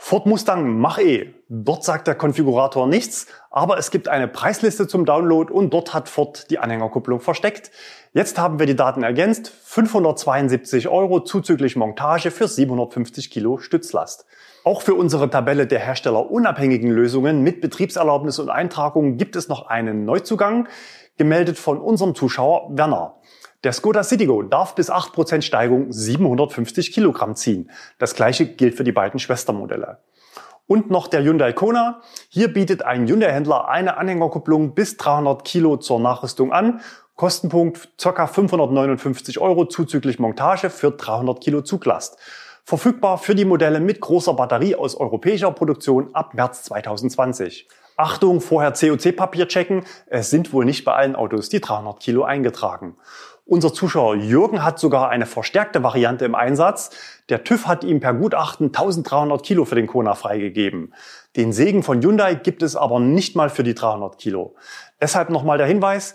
Ford 0.05 0.27
Mustang 0.27 0.81
Mach-E. 0.81 1.33
Dort 1.49 1.85
sagt 1.85 2.09
der 2.09 2.17
Konfigurator 2.17 2.89
nichts, 2.89 3.29
aber 3.53 3.79
es 3.79 3.93
gibt 3.93 4.09
eine 4.09 4.27
Preisliste 4.27 4.89
zum 4.89 5.05
Download 5.05 5.51
und 5.53 5.73
dort 5.73 5.95
hat 5.95 6.09
Ford 6.09 6.51
die 6.51 6.59
Anhängerkupplung 6.59 7.21
versteckt. 7.21 7.71
Jetzt 8.13 8.37
haben 8.37 8.59
wir 8.59 8.67
die 8.67 8.75
Daten 8.75 9.05
ergänzt. 9.05 9.53
572 9.63 10.89
Euro 10.89 11.21
zuzüglich 11.21 11.77
Montage 11.77 12.33
für 12.33 12.49
750 12.49 13.31
Kilo 13.31 13.59
Stützlast. 13.59 14.27
Auch 14.65 14.83
für 14.83 14.97
unsere 14.97 15.31
Tabelle 15.31 15.69
der 15.69 15.79
herstellerunabhängigen 15.79 16.91
Lösungen 16.91 17.43
mit 17.43 17.61
Betriebserlaubnis 17.61 18.41
und 18.41 18.51
Eintragung 18.51 19.19
gibt 19.19 19.37
es 19.37 19.47
noch 19.47 19.69
einen 19.69 20.05
Neuzugang, 20.05 20.69
gemeldet 21.17 21.59
von 21.59 21.81
unserem 21.81 22.17
Zuschauer 22.17 22.77
Werner. 22.77 23.15
Der 23.65 23.73
Skoda 23.73 24.03
Citigo 24.03 24.43
darf 24.43 24.75
bis 24.75 24.91
8% 24.91 25.43
Steigung 25.43 25.93
750 25.93 26.91
Kilogramm 26.91 27.37
ziehen. 27.37 27.71
Das 27.99 28.17
gleiche 28.17 28.45
gilt 28.45 28.75
für 28.75 28.83
die 28.83 28.91
beiden 28.91 29.21
Schwestermodelle. 29.21 29.99
Und 30.67 30.91
noch 30.91 31.07
der 31.07 31.23
Hyundai 31.23 31.53
Kona. 31.53 32.01
Hier 32.29 32.53
bietet 32.53 32.83
ein 32.83 33.07
Hyundai-Händler 33.07 33.69
eine 33.69 33.99
Anhängerkupplung 33.99 34.75
bis 34.75 34.97
300 34.97 35.45
Kilo 35.45 35.77
zur 35.77 36.01
Nachrüstung 36.01 36.53
an. 36.53 36.81
Kostenpunkt 37.15 37.91
ca. 37.99 38.27
559 38.27 39.39
Euro 39.39 39.67
zuzüglich 39.67 40.19
Montage 40.19 40.69
für 40.69 40.91
300 40.91 41.41
Kilo 41.41 41.63
Zuglast. 41.63 42.19
Verfügbar 42.65 43.17
für 43.19 43.37
die 43.37 43.45
Modelle 43.45 43.79
mit 43.79 44.01
großer 44.01 44.35
Batterie 44.35 44.75
aus 44.75 44.97
europäischer 44.97 45.53
Produktion 45.53 46.13
ab 46.15 46.35
März 46.35 46.65
2020. 46.65 47.69
Achtung, 47.97 48.41
vorher 48.41 48.73
COC-Papier 48.73 49.47
checken. 49.49 49.85
Es 50.07 50.31
sind 50.31 50.53
wohl 50.53 50.65
nicht 50.65 50.85
bei 50.85 50.95
allen 50.95 51.15
Autos 51.15 51.51
die 51.51 51.61
300 51.61 52.01
Kilo 52.01 52.25
eingetragen. 52.25 52.97
Unser 53.45 53.75
Zuschauer 53.75 54.17
Jürgen 54.17 54.63
hat 54.63 54.79
sogar 54.79 55.09
eine 55.09 55.27
verstärkte 55.27 55.83
Variante 55.83 56.25
im 56.25 56.37
Einsatz. 56.37 56.91
Der 57.29 57.43
TÜV 57.43 57.67
hat 57.67 57.83
ihm 57.83 57.99
per 57.99 58.15
Gutachten 58.15 58.69
1300 58.69 59.43
Kilo 59.43 59.65
für 59.65 59.75
den 59.75 59.89
Kona 59.89 60.15
freigegeben. 60.15 60.95
Den 61.37 61.53
Segen 61.53 61.83
von 61.83 62.01
Hyundai 62.01 62.37
gibt 62.37 62.63
es 62.63 62.77
aber 62.77 63.01
nicht 63.01 63.35
mal 63.35 63.51
für 63.51 63.65
die 63.65 63.75
300 63.75 64.17
Kilo. 64.17 64.55
Deshalb 65.01 65.29
nochmal 65.29 65.59
der 65.59 65.67
Hinweis, 65.67 66.15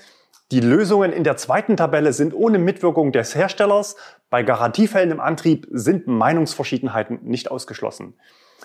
die 0.52 0.62
Lösungen 0.62 1.12
in 1.12 1.26
der 1.26 1.36
zweiten 1.36 1.76
Tabelle 1.76 2.14
sind 2.14 2.34
ohne 2.34 2.58
Mitwirkung 2.58 3.12
des 3.12 3.36
Herstellers. 3.36 3.98
Bei 4.30 4.44
Garantiefällen 4.44 5.12
im 5.12 5.20
Antrieb 5.20 5.68
sind 5.70 6.08
Meinungsverschiedenheiten 6.08 7.20
nicht 7.24 7.52
ausgeschlossen. 7.52 8.14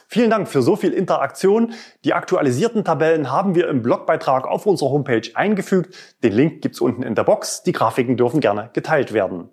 Vielen 0.08 0.30
Dank 0.30 0.48
für 0.48 0.62
so 0.62 0.76
viel 0.76 0.92
Interaktion. 0.92 1.74
Die 2.04 2.14
aktualisierten 2.14 2.84
Tabellen 2.84 3.30
haben 3.30 3.54
wir 3.54 3.68
im 3.68 3.82
Blogbeitrag 3.82 4.46
auf 4.46 4.66
unserer 4.66 4.90
Homepage 4.90 5.28
eingefügt. 5.34 5.94
Den 6.22 6.32
Link 6.32 6.62
gibt's 6.62 6.80
unten 6.80 7.02
in 7.02 7.14
der 7.14 7.24
Box. 7.24 7.62
Die 7.62 7.72
Grafiken 7.72 8.16
dürfen 8.16 8.40
gerne 8.40 8.70
geteilt 8.72 9.12
werden. 9.12 9.50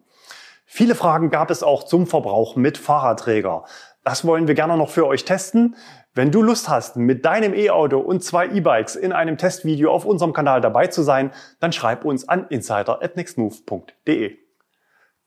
Viele 0.65 0.95
Fragen 0.95 1.29
gab 1.29 1.49
es 1.49 1.63
auch 1.63 1.83
zum 1.83 2.05
Verbrauch 2.05 2.55
mit 2.55 2.77
Fahrradträger. 2.77 3.65
Das 4.03 4.25
wollen 4.25 4.47
wir 4.47 4.55
gerne 4.55 4.77
noch 4.77 4.89
für 4.89 5.07
euch 5.07 5.25
testen. 5.25 5.75
Wenn 6.13 6.31
du 6.31 6.41
Lust 6.41 6.69
hast, 6.69 6.95
mit 6.95 7.25
deinem 7.25 7.53
E-Auto 7.53 7.99
und 7.99 8.23
zwei 8.23 8.47
E-Bikes 8.47 8.95
in 8.95 9.13
einem 9.13 9.37
Testvideo 9.37 9.91
auf 9.91 10.05
unserem 10.05 10.33
Kanal 10.33 10.61
dabei 10.61 10.87
zu 10.87 11.01
sein, 11.01 11.31
dann 11.59 11.71
schreib 11.71 12.05
uns 12.05 12.27
an 12.27 12.47
insider@nextmove.de. 12.49 14.48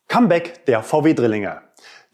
Comeback 0.08 0.66
der 0.66 0.82
VW-Drillinge. 0.82 1.62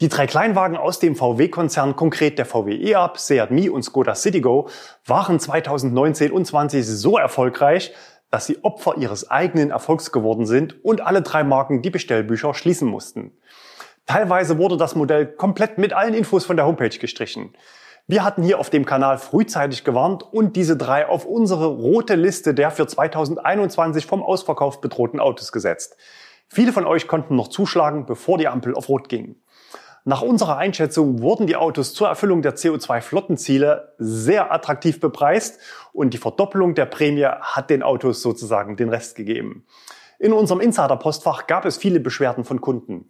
Die 0.01 0.07
drei 0.07 0.27
Kleinwagen 0.27 0.77
aus 0.77 0.99
dem 0.99 1.15
VW-Konzern, 1.15 1.97
konkret 1.97 2.37
der 2.37 2.45
VW 2.45 2.73
e-Up, 2.73 3.17
Seat 3.17 3.51
Mii 3.51 3.69
und 3.69 3.83
Skoda 3.83 4.15
Citigo, 4.15 4.69
waren 5.05 5.39
2019 5.39 6.31
und 6.31 6.45
20 6.45 6.85
so 6.85 7.17
erfolgreich, 7.17 7.93
dass 8.31 8.45
sie 8.45 8.63
Opfer 8.63 8.95
ihres 8.97 9.29
eigenen 9.29 9.71
Erfolgs 9.71 10.11
geworden 10.11 10.45
sind 10.45 10.83
und 10.85 11.01
alle 11.01 11.21
drei 11.21 11.43
Marken 11.43 11.81
die 11.81 11.89
Bestellbücher 11.89 12.53
schließen 12.53 12.87
mussten. 12.87 13.33
Teilweise 14.05 14.57
wurde 14.57 14.77
das 14.77 14.95
Modell 14.95 15.25
komplett 15.25 15.77
mit 15.77 15.93
allen 15.93 16.13
Infos 16.13 16.45
von 16.45 16.55
der 16.55 16.65
Homepage 16.65 16.97
gestrichen. 16.97 17.53
Wir 18.07 18.23
hatten 18.23 18.41
hier 18.41 18.59
auf 18.59 18.71
dem 18.71 18.85
Kanal 18.85 19.19
frühzeitig 19.19 19.83
gewarnt 19.83 20.23
und 20.23 20.55
diese 20.55 20.75
drei 20.77 21.07
auf 21.07 21.25
unsere 21.25 21.67
rote 21.67 22.15
Liste 22.15 22.55
der 22.55 22.71
für 22.71 22.87
2021 22.87 24.07
vom 24.07 24.23
Ausverkauf 24.23 24.81
bedrohten 24.81 25.19
Autos 25.19 25.51
gesetzt. 25.51 25.95
Viele 26.49 26.73
von 26.73 26.85
euch 26.85 27.07
konnten 27.07 27.35
noch 27.35 27.47
zuschlagen, 27.47 28.05
bevor 28.05 28.37
die 28.37 28.47
Ampel 28.47 28.73
auf 28.73 28.89
Rot 28.89 29.07
ging. 29.07 29.35
Nach 30.03 30.23
unserer 30.23 30.57
Einschätzung 30.57 31.21
wurden 31.21 31.45
die 31.45 31.55
Autos 31.55 31.93
zur 31.93 32.07
Erfüllung 32.07 32.41
der 32.41 32.55
CO2-Flottenziele 32.55 33.93
sehr 33.99 34.51
attraktiv 34.51 34.99
bepreist 34.99 35.59
und 35.93 36.13
die 36.13 36.17
Verdoppelung 36.17 36.73
der 36.73 36.85
Prämie 36.85 37.25
hat 37.25 37.69
den 37.69 37.83
Autos 37.83 38.21
sozusagen 38.21 38.75
den 38.75 38.89
Rest 38.89 39.15
gegeben. 39.15 39.65
In 40.17 40.33
unserem 40.33 40.61
Insider-Postfach 40.61 41.47
gab 41.47 41.65
es 41.65 41.77
viele 41.77 41.99
Beschwerden 41.99 42.43
von 42.43 42.59
Kunden. 42.59 43.09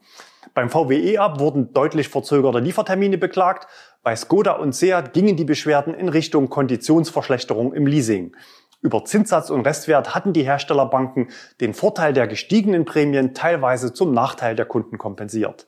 Beim 0.54 0.70
VW 0.70 1.14
E-Up 1.14 1.40
wurden 1.40 1.74
deutlich 1.74 2.10
verzögerte 2.10 2.60
Liefertermine 2.60 3.18
beklagt. 3.18 3.68
Bei 4.04 4.16
Skoda 4.16 4.54
und 4.54 4.76
Seat 4.76 5.14
gingen 5.14 5.36
die 5.38 5.46
Beschwerden 5.46 5.94
in 5.94 6.10
Richtung 6.10 6.50
Konditionsverschlechterung 6.50 7.74
im 7.74 7.88
Leasing. 7.88 8.36
Über 8.82 9.04
Zinssatz 9.04 9.50
und 9.50 9.66
Restwert 9.66 10.16
hatten 10.16 10.32
die 10.32 10.44
Herstellerbanken 10.44 11.30
den 11.60 11.74
Vorteil 11.74 12.14
der 12.14 12.28
gestiegenen 12.28 12.86
Prämien 12.86 13.34
teilweise 13.34 13.94
zum 13.94 14.14
Nachteil 14.14 14.56
der 14.56 14.66
Kunden 14.66 14.98
kompensiert. 14.98 15.68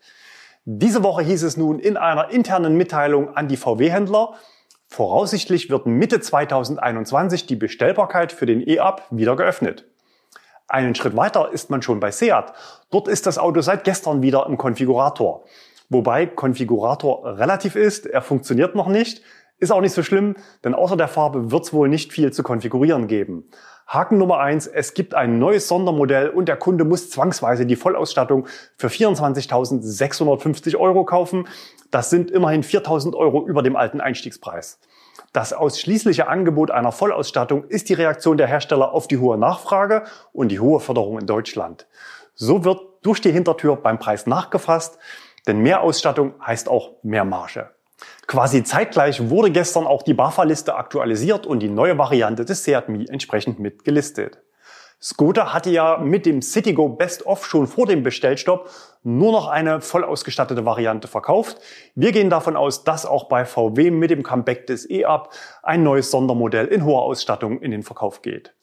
Diese 0.63 1.03
Woche 1.03 1.23
hieß 1.23 1.43
es 1.43 1.57
nun 1.57 1.79
in 1.79 1.97
einer 1.97 2.29
internen 2.29 2.77
Mitteilung 2.77 3.35
an 3.35 3.47
die 3.47 3.57
VW-Händler, 3.57 4.35
voraussichtlich 4.87 5.69
wird 5.69 5.87
Mitte 5.87 6.21
2021 6.21 7.47
die 7.47 7.55
Bestellbarkeit 7.55 8.31
für 8.31 8.45
den 8.45 8.65
E-Up 8.65 9.07
wieder 9.09 9.35
geöffnet. 9.35 9.85
Einen 10.67 10.95
Schritt 10.95 11.17
weiter 11.17 11.51
ist 11.51 11.69
man 11.69 11.81
schon 11.81 11.99
bei 11.99 12.11
Seat. 12.11 12.53
Dort 12.91 13.09
ist 13.09 13.25
das 13.25 13.37
Auto 13.37 13.59
seit 13.59 13.83
gestern 13.83 14.21
wieder 14.21 14.45
im 14.45 14.57
Konfigurator. 14.57 15.43
Wobei 15.89 16.25
Konfigurator 16.27 17.37
relativ 17.37 17.75
ist, 17.75 18.05
er 18.05 18.21
funktioniert 18.21 18.75
noch 18.75 18.87
nicht, 18.87 19.21
ist 19.61 19.71
auch 19.71 19.79
nicht 19.79 19.93
so 19.93 20.03
schlimm, 20.03 20.35
denn 20.63 20.73
außer 20.73 20.97
der 20.97 21.07
Farbe 21.07 21.51
wird 21.51 21.63
es 21.63 21.71
wohl 21.71 21.87
nicht 21.87 22.11
viel 22.11 22.33
zu 22.33 22.43
konfigurieren 22.43 23.07
geben. 23.07 23.47
Haken 23.87 24.17
Nummer 24.17 24.39
eins: 24.39 24.67
es 24.67 24.93
gibt 24.93 25.13
ein 25.13 25.39
neues 25.39 25.67
Sondermodell 25.67 26.29
und 26.29 26.47
der 26.47 26.57
Kunde 26.57 26.83
muss 26.83 27.09
zwangsweise 27.09 27.65
die 27.65 27.75
Vollausstattung 27.75 28.47
für 28.75 28.87
24.650 28.87 30.75
Euro 30.77 31.05
kaufen. 31.05 31.47
Das 31.91 32.09
sind 32.09 32.31
immerhin 32.31 32.63
4.000 32.63 33.15
Euro 33.15 33.45
über 33.45 33.61
dem 33.61 33.75
alten 33.75 34.01
Einstiegspreis. 34.01 34.79
Das 35.31 35.53
ausschließliche 35.53 36.27
Angebot 36.27 36.71
einer 36.71 36.91
Vollausstattung 36.91 37.65
ist 37.65 37.89
die 37.89 37.93
Reaktion 37.93 38.37
der 38.37 38.47
Hersteller 38.47 38.91
auf 38.93 39.07
die 39.07 39.19
hohe 39.19 39.37
Nachfrage 39.37 40.05
und 40.33 40.49
die 40.49 40.59
hohe 40.59 40.79
Förderung 40.79 41.19
in 41.19 41.27
Deutschland. 41.27 41.87
So 42.33 42.65
wird 42.65 42.81
durch 43.03 43.21
die 43.21 43.31
Hintertür 43.31 43.75
beim 43.75 43.99
Preis 43.99 44.25
nachgefasst, 44.25 44.97
denn 45.47 45.59
mehr 45.59 45.81
Ausstattung 45.81 46.33
heißt 46.45 46.67
auch 46.67 46.91
mehr 47.03 47.25
Marge. 47.25 47.69
Quasi 48.27 48.63
zeitgleich 48.63 49.29
wurde 49.29 49.51
gestern 49.51 49.85
auch 49.85 50.03
die 50.03 50.13
BAFA-Liste 50.13 50.75
aktualisiert 50.75 51.45
und 51.45 51.59
die 51.59 51.69
neue 51.69 51.97
Variante 51.97 52.45
des 52.45 52.63
Seat 52.63 52.89
Mii 52.89 53.07
entsprechend 53.09 53.59
mit 53.59 53.83
gelistet. 53.83 54.39
Skoda 55.03 55.51
hatte 55.51 55.71
ja 55.71 55.97
mit 55.97 56.27
dem 56.27 56.43
Citigo 56.43 56.87
Best 56.87 57.25
of 57.25 57.43
schon 57.45 57.65
vor 57.65 57.87
dem 57.87 58.03
Bestellstopp 58.03 58.69
nur 59.01 59.31
noch 59.31 59.47
eine 59.47 59.81
voll 59.81 60.03
ausgestattete 60.03 60.63
Variante 60.63 61.07
verkauft. 61.07 61.57
Wir 61.95 62.11
gehen 62.11 62.29
davon 62.29 62.55
aus, 62.55 62.83
dass 62.83 63.07
auch 63.07 63.23
bei 63.27 63.45
VW 63.45 63.89
mit 63.89 64.11
dem 64.11 64.21
Comeback 64.21 64.67
des 64.67 64.87
E-Up 64.87 65.33
ein 65.63 65.81
neues 65.81 66.11
Sondermodell 66.11 66.67
in 66.67 66.85
hoher 66.85 67.01
Ausstattung 67.01 67.61
in 67.61 67.71
den 67.71 67.81
Verkauf 67.81 68.21
geht. 68.21 68.53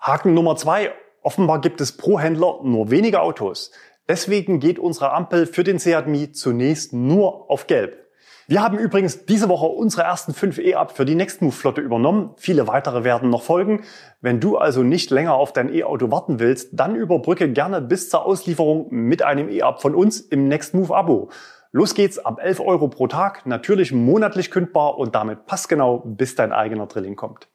Haken 0.00 0.34
Nummer 0.34 0.54
zwei. 0.54 0.92
Offenbar 1.20 1.60
gibt 1.60 1.80
es 1.80 1.96
pro 1.96 2.20
Händler 2.20 2.60
nur 2.62 2.92
wenige 2.92 3.20
Autos. 3.20 3.72
Deswegen 4.08 4.60
geht 4.60 4.78
unsere 4.78 5.12
Ampel 5.12 5.46
für 5.46 5.64
den 5.64 5.80
Seat 5.80 6.06
Mii 6.06 6.30
zunächst 6.30 6.92
nur 6.92 7.50
auf 7.50 7.66
Gelb. 7.66 8.07
Wir 8.50 8.62
haben 8.62 8.78
übrigens 8.78 9.26
diese 9.26 9.50
Woche 9.50 9.66
unsere 9.66 10.04
ersten 10.04 10.32
fünf 10.32 10.56
E-Up 10.56 10.96
für 10.96 11.04
die 11.04 11.14
Nextmove-Flotte 11.14 11.82
übernommen. 11.82 12.30
Viele 12.38 12.66
weitere 12.66 13.04
werden 13.04 13.28
noch 13.28 13.42
folgen. 13.42 13.84
Wenn 14.22 14.40
du 14.40 14.56
also 14.56 14.82
nicht 14.82 15.10
länger 15.10 15.34
auf 15.34 15.52
dein 15.52 15.70
E-Auto 15.70 16.10
warten 16.10 16.38
willst, 16.40 16.70
dann 16.72 16.96
überbrücke 16.96 17.52
gerne 17.52 17.82
bis 17.82 18.08
zur 18.08 18.24
Auslieferung 18.24 18.86
mit 18.90 19.22
einem 19.22 19.50
E-Up 19.50 19.82
von 19.82 19.94
uns 19.94 20.20
im 20.22 20.48
Nextmove-Abo. 20.48 21.28
Los 21.72 21.94
geht's 21.94 22.18
ab 22.18 22.40
11 22.42 22.60
Euro 22.60 22.88
pro 22.88 23.06
Tag, 23.06 23.44
natürlich 23.44 23.92
monatlich 23.92 24.50
kündbar 24.50 24.96
und 24.96 25.14
damit 25.14 25.44
passgenau, 25.44 25.98
bis 26.06 26.34
dein 26.34 26.50
eigener 26.50 26.86
Drilling 26.86 27.16
kommt. 27.16 27.48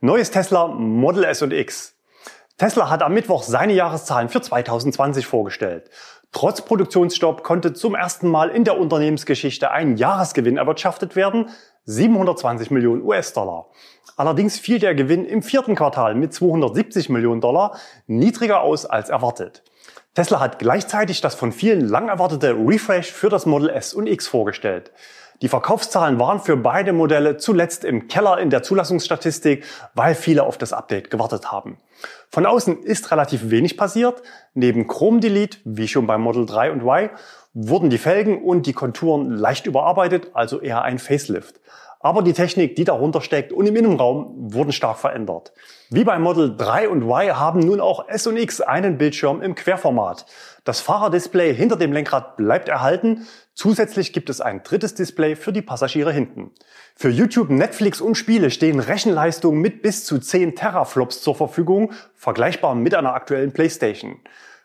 Neues 0.00 0.30
Tesla 0.30 0.68
Model 0.68 1.24
S 1.24 1.42
und 1.42 1.52
X. 1.52 1.94
Tesla 2.56 2.88
hat 2.88 3.02
am 3.02 3.12
Mittwoch 3.12 3.42
seine 3.42 3.74
Jahreszahlen 3.74 4.30
für 4.30 4.40
2020 4.40 5.26
vorgestellt. 5.26 5.90
Trotz 6.32 6.62
Produktionsstopp 6.62 7.42
konnte 7.42 7.72
zum 7.72 7.94
ersten 7.94 8.28
Mal 8.28 8.50
in 8.50 8.64
der 8.64 8.78
Unternehmensgeschichte 8.78 9.72
ein 9.72 9.96
Jahresgewinn 9.96 10.58
erwirtschaftet 10.58 11.16
werden, 11.16 11.50
720 11.86 12.70
Millionen 12.70 13.02
US-Dollar. 13.02 13.66
Allerdings 14.16 14.58
fiel 14.58 14.78
der 14.78 14.94
Gewinn 14.94 15.24
im 15.24 15.42
vierten 15.42 15.74
Quartal 15.74 16.14
mit 16.14 16.32
270 16.32 17.08
Millionen 17.08 17.40
Dollar 17.40 17.76
niedriger 18.06 18.60
aus 18.60 18.86
als 18.86 19.08
erwartet. 19.08 19.64
Tesla 20.14 20.40
hat 20.40 20.58
gleichzeitig 20.58 21.20
das 21.20 21.34
von 21.34 21.52
vielen 21.52 21.88
lang 21.88 22.08
erwartete 22.08 22.54
Refresh 22.54 23.10
für 23.10 23.28
das 23.28 23.46
Model 23.46 23.68
S 23.68 23.92
und 23.92 24.06
X 24.06 24.28
vorgestellt. 24.28 24.92
Die 25.42 25.48
Verkaufszahlen 25.48 26.18
waren 26.18 26.40
für 26.40 26.56
beide 26.56 26.92
Modelle 26.92 27.38
zuletzt 27.38 27.84
im 27.84 28.08
Keller 28.08 28.38
in 28.38 28.50
der 28.50 28.62
Zulassungsstatistik, 28.62 29.64
weil 29.94 30.14
viele 30.14 30.42
auf 30.42 30.58
das 30.58 30.72
Update 30.74 31.10
gewartet 31.10 31.50
haben. 31.50 31.78
Von 32.28 32.44
außen 32.44 32.82
ist 32.82 33.10
relativ 33.10 33.50
wenig 33.50 33.76
passiert. 33.76 34.22
Neben 34.52 34.86
Chrome 34.86 35.20
Delete, 35.20 35.58
wie 35.64 35.88
schon 35.88 36.06
beim 36.06 36.20
Model 36.20 36.44
3 36.44 36.72
und 36.72 36.82
Y, 36.82 37.10
wurden 37.54 37.90
die 37.90 37.98
Felgen 37.98 38.42
und 38.42 38.66
die 38.66 38.74
Konturen 38.74 39.30
leicht 39.30 39.66
überarbeitet, 39.66 40.30
also 40.34 40.60
eher 40.60 40.82
ein 40.82 40.98
Facelift. 40.98 41.60
Aber 42.02 42.22
die 42.22 42.32
Technik, 42.32 42.76
die 42.76 42.84
darunter 42.84 43.20
steckt 43.20 43.52
und 43.52 43.66
im 43.66 43.76
Innenraum, 43.76 44.32
wurden 44.54 44.72
stark 44.72 44.96
verändert. 44.96 45.52
Wie 45.90 46.02
beim 46.02 46.22
Model 46.22 46.56
3 46.56 46.88
und 46.88 47.02
Y 47.02 47.38
haben 47.38 47.60
nun 47.60 47.78
auch 47.78 48.08
S 48.08 48.26
und 48.26 48.38
X 48.38 48.62
einen 48.62 48.96
Bildschirm 48.96 49.42
im 49.42 49.54
Querformat. 49.54 50.24
Das 50.64 50.80
Fahrerdisplay 50.80 51.54
hinter 51.54 51.76
dem 51.76 51.92
Lenkrad 51.92 52.38
bleibt 52.38 52.70
erhalten. 52.70 53.26
Zusätzlich 53.52 54.14
gibt 54.14 54.30
es 54.30 54.40
ein 54.40 54.62
drittes 54.62 54.94
Display 54.94 55.36
für 55.36 55.52
die 55.52 55.60
Passagiere 55.60 56.10
hinten. 56.10 56.52
Für 56.96 57.10
YouTube, 57.10 57.50
Netflix 57.50 58.00
und 58.00 58.14
Spiele 58.14 58.50
stehen 58.50 58.80
Rechenleistungen 58.80 59.60
mit 59.60 59.82
bis 59.82 60.06
zu 60.06 60.18
10 60.18 60.56
Teraflops 60.56 61.20
zur 61.20 61.34
Verfügung, 61.34 61.92
vergleichbar 62.14 62.74
mit 62.74 62.94
einer 62.94 63.12
aktuellen 63.12 63.52
Playstation. 63.52 64.20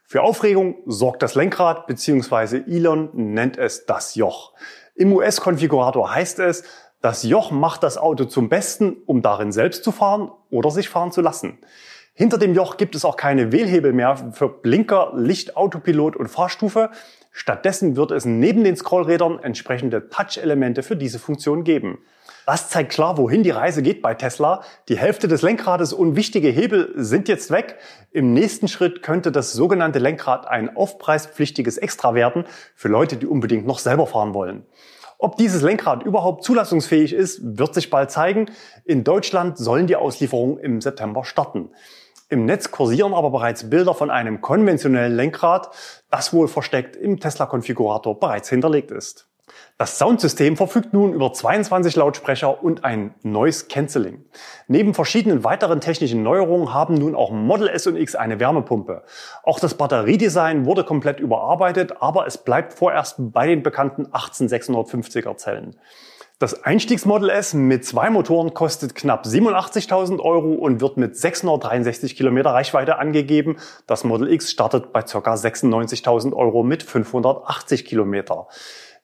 Für 0.07 0.21
Aufregung 0.21 0.77
sorgt 0.85 1.21
das 1.21 1.35
Lenkrad 1.35 1.87
bzw. 1.87 2.61
Elon 2.67 3.09
nennt 3.13 3.57
es 3.57 3.85
das 3.85 4.15
Joch. 4.15 4.53
Im 4.97 5.11
US-Konfigurator 5.11 6.13
heißt 6.13 6.39
es, 6.39 6.63
das 7.05 7.21
Joch 7.21 7.51
macht 7.51 7.83
das 7.83 7.99
Auto 7.99 8.25
zum 8.25 8.49
Besten, 8.49 8.97
um 9.05 9.21
darin 9.21 9.51
selbst 9.51 9.83
zu 9.83 9.91
fahren 9.91 10.31
oder 10.49 10.71
sich 10.71 10.89
fahren 10.89 11.11
zu 11.11 11.21
lassen. 11.21 11.59
Hinter 12.15 12.39
dem 12.39 12.55
Joch 12.55 12.77
gibt 12.77 12.95
es 12.95 13.05
auch 13.05 13.15
keine 13.15 13.51
Wählhebel 13.51 13.93
mehr 13.93 14.31
für 14.33 14.49
Blinker, 14.49 15.11
Licht, 15.13 15.55
Autopilot 15.55 16.15
und 16.15 16.29
Fahrstufe. 16.29 16.89
Stattdessen 17.31 17.95
wird 17.95 18.09
es 18.09 18.25
neben 18.25 18.63
den 18.63 18.75
Scrollrädern 18.75 19.37
entsprechende 19.37 20.09
Touch-Elemente 20.09 20.81
für 20.81 20.95
diese 20.95 21.19
Funktion 21.19 21.63
geben. 21.63 21.99
Das 22.47 22.69
zeigt 22.69 22.91
klar, 22.91 23.19
wohin 23.19 23.43
die 23.43 23.51
Reise 23.51 23.83
geht 23.83 24.01
bei 24.01 24.15
Tesla. 24.15 24.63
Die 24.89 24.97
Hälfte 24.97 25.27
des 25.27 25.43
Lenkrades 25.43 25.93
und 25.93 26.15
wichtige 26.15 26.47
Hebel 26.47 26.91
sind 26.95 27.27
jetzt 27.27 27.51
weg. 27.51 27.77
Im 28.13 28.33
nächsten 28.33 28.67
Schritt 28.67 29.03
könnte 29.03 29.31
das 29.31 29.53
sogenannte 29.53 29.99
Lenkrad 29.99 30.47
ein 30.47 30.75
aufpreispflichtiges 30.75 31.77
Extra 31.77 32.15
werden 32.15 32.45
für 32.73 32.87
Leute, 32.87 33.17
die 33.17 33.27
unbedingt 33.27 33.67
noch 33.67 33.77
selber 33.77 34.07
fahren 34.07 34.33
wollen. 34.33 34.65
Ob 35.17 35.37
dieses 35.37 35.61
Lenkrad 35.61 36.03
überhaupt 36.03 36.43
zulassungsfähig 36.43 37.13
ist, 37.13 37.39
wird 37.57 37.73
sich 37.73 37.89
bald 37.89 38.11
zeigen. 38.11 38.51
In 38.83 39.03
Deutschland 39.03 39.57
sollen 39.57 39.87
die 39.87 39.95
Auslieferungen 39.95 40.57
im 40.57 40.81
September 40.81 41.23
starten. 41.23 41.69
Im 42.27 42.45
Netz 42.45 42.71
kursieren 42.71 43.13
aber 43.13 43.29
bereits 43.29 43.69
Bilder 43.69 43.93
von 43.93 44.09
einem 44.09 44.41
konventionellen 44.41 45.15
Lenkrad, 45.15 45.69
das 46.09 46.33
wohl 46.33 46.47
versteckt 46.47 46.95
im 46.95 47.19
Tesla-Konfigurator 47.19 48.19
bereits 48.19 48.49
hinterlegt 48.49 48.91
ist. 48.91 49.27
Das 49.77 49.99
Soundsystem 49.99 50.55
verfügt 50.55 50.93
nun 50.93 51.13
über 51.13 51.33
22 51.33 51.97
Lautsprecher 51.97 52.63
und 52.63 52.85
ein 52.85 53.13
Noise 53.23 53.65
Cancelling. 53.67 54.23
Neben 54.69 54.93
verschiedenen 54.93 55.43
weiteren 55.43 55.81
technischen 55.81 56.23
Neuerungen 56.23 56.73
haben 56.73 56.93
nun 56.93 57.13
auch 57.13 57.31
Model 57.31 57.67
S 57.67 57.85
und 57.85 57.97
X 57.97 58.15
eine 58.15 58.39
Wärmepumpe. 58.39 59.03
Auch 59.43 59.59
das 59.59 59.73
Batteriedesign 59.73 60.65
wurde 60.65 60.85
komplett 60.85 61.19
überarbeitet, 61.19 62.01
aber 62.01 62.25
es 62.25 62.37
bleibt 62.37 62.71
vorerst 62.73 63.15
bei 63.17 63.47
den 63.47 63.63
bekannten 63.63 64.07
18650er 64.07 65.35
Zellen. 65.35 65.75
Das 66.37 66.63
Einstiegsmodel 66.63 67.29
S 67.29 67.53
mit 67.53 67.85
zwei 67.85 68.09
Motoren 68.09 68.53
kostet 68.53 68.93
knapp 68.93 69.25
87.000 69.25 70.19
Euro 70.19 70.53
und 70.53 70.81
wird 70.81 70.97
mit 70.97 71.17
663 71.17 72.15
Kilometer 72.15 72.49
Reichweite 72.49 72.97
angegeben. 72.97 73.57
Das 73.87 74.03
Model 74.03 74.29
X 74.31 74.51
startet 74.51 74.91
bei 74.91 75.01
ca. 75.01 75.33
96.000 75.33 76.33
Euro 76.33 76.63
mit 76.63 76.83
580 76.83 77.85
Kilometer. 77.85 78.47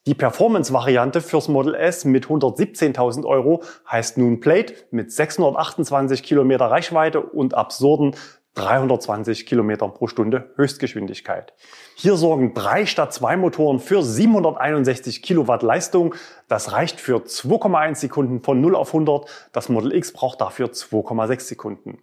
Die 0.08 0.16
Performance-Variante 0.16 1.22
fürs 1.22 1.48
Model 1.48 1.76
S 1.76 2.06
mit 2.06 2.26
117.000 2.26 3.24
Euro 3.24 3.62
heißt 3.88 4.18
nun 4.18 4.40
Plate 4.40 4.74
mit 4.90 5.12
628 5.12 6.24
Kilometer 6.24 6.66
Reichweite 6.66 7.22
und 7.22 7.54
absurden 7.54 8.16
320 8.56 9.46
Kilometer 9.46 9.88
pro 9.90 10.08
Stunde 10.08 10.50
Höchstgeschwindigkeit. 10.56 11.54
Hier 11.94 12.16
sorgen 12.16 12.56
drei 12.56 12.88
statt 12.88 13.14
zwei 13.14 13.38
Motoren 13.38 13.80
für 13.80 14.02
761 14.02 15.22
Kilowatt 15.22 15.62
Leistung. 15.62 16.16
Das 16.48 16.72
reicht 16.72 17.00
für 17.00 17.18
2,1 17.18 17.96
Sekunden 17.96 18.42
von 18.42 18.60
0 18.60 18.76
auf 18.76 18.88
100. 18.96 19.30
Das 19.52 19.70
Model 19.70 19.94
X 19.94 20.14
braucht 20.14 20.42
dafür 20.42 20.70
2,6 20.70 21.42
Sekunden. 21.42 22.00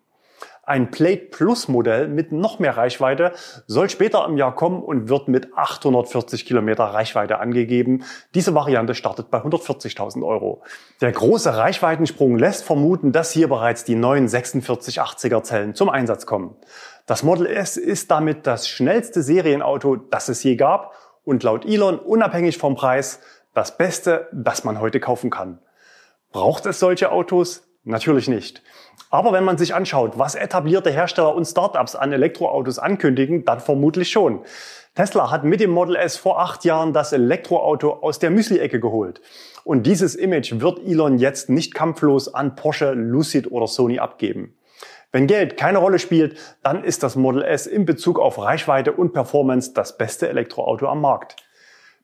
Ein 0.68 0.90
Plate 0.90 1.28
Plus 1.30 1.66
Modell 1.66 2.08
mit 2.08 2.30
noch 2.30 2.58
mehr 2.58 2.76
Reichweite 2.76 3.32
soll 3.66 3.88
später 3.88 4.26
im 4.26 4.36
Jahr 4.36 4.54
kommen 4.54 4.82
und 4.82 5.08
wird 5.08 5.26
mit 5.26 5.56
840 5.56 6.44
Kilometer 6.44 6.84
Reichweite 6.84 7.38
angegeben. 7.38 8.04
Diese 8.34 8.54
Variante 8.54 8.94
startet 8.94 9.30
bei 9.30 9.38
140.000 9.38 10.22
Euro. 10.26 10.62
Der 11.00 11.10
große 11.10 11.56
Reichweitensprung 11.56 12.36
lässt 12.38 12.64
vermuten, 12.64 13.12
dass 13.12 13.30
hier 13.30 13.48
bereits 13.48 13.84
die 13.84 13.94
neuen 13.94 14.28
4680er 14.28 15.42
Zellen 15.42 15.74
zum 15.74 15.88
Einsatz 15.88 16.26
kommen. 16.26 16.54
Das 17.06 17.22
Model 17.22 17.46
S 17.46 17.78
ist 17.78 18.10
damit 18.10 18.46
das 18.46 18.68
schnellste 18.68 19.22
Serienauto, 19.22 19.96
das 19.96 20.28
es 20.28 20.42
je 20.42 20.56
gab 20.56 20.92
und 21.24 21.44
laut 21.44 21.64
Elon 21.64 21.98
unabhängig 21.98 22.58
vom 22.58 22.74
Preis 22.74 23.20
das 23.54 23.78
Beste, 23.78 24.28
das 24.32 24.64
man 24.64 24.80
heute 24.80 25.00
kaufen 25.00 25.30
kann. 25.30 25.60
Braucht 26.30 26.66
es 26.66 26.78
solche 26.78 27.10
Autos? 27.10 27.67
Natürlich 27.84 28.28
nicht. 28.28 28.62
Aber 29.10 29.32
wenn 29.32 29.44
man 29.44 29.56
sich 29.56 29.74
anschaut, 29.74 30.18
was 30.18 30.34
etablierte 30.34 30.90
Hersteller 30.90 31.34
und 31.34 31.46
Startups 31.46 31.94
an 31.94 32.12
Elektroautos 32.12 32.78
ankündigen, 32.78 33.44
dann 33.44 33.60
vermutlich 33.60 34.10
schon. 34.10 34.40
Tesla 34.94 35.30
hat 35.30 35.44
mit 35.44 35.60
dem 35.60 35.70
Model 35.70 35.96
S 35.96 36.16
vor 36.16 36.40
acht 36.40 36.64
Jahren 36.64 36.92
das 36.92 37.12
Elektroauto 37.12 37.92
aus 38.02 38.18
der 38.18 38.30
Müsli-Ecke 38.30 38.80
geholt. 38.80 39.20
Und 39.64 39.86
dieses 39.86 40.14
Image 40.14 40.60
wird 40.60 40.80
Elon 40.84 41.18
jetzt 41.18 41.48
nicht 41.48 41.72
kampflos 41.72 42.34
an 42.34 42.56
Porsche, 42.56 42.92
Lucid 42.92 43.50
oder 43.50 43.66
Sony 43.66 43.98
abgeben. 43.98 44.56
Wenn 45.10 45.26
Geld 45.26 45.56
keine 45.56 45.78
Rolle 45.78 45.98
spielt, 45.98 46.36
dann 46.62 46.84
ist 46.84 47.02
das 47.02 47.16
Model 47.16 47.42
S 47.42 47.66
in 47.66 47.86
Bezug 47.86 48.18
auf 48.18 48.38
Reichweite 48.38 48.92
und 48.92 49.14
Performance 49.14 49.72
das 49.72 49.96
beste 49.96 50.28
Elektroauto 50.28 50.86
am 50.86 51.00
Markt. 51.00 51.36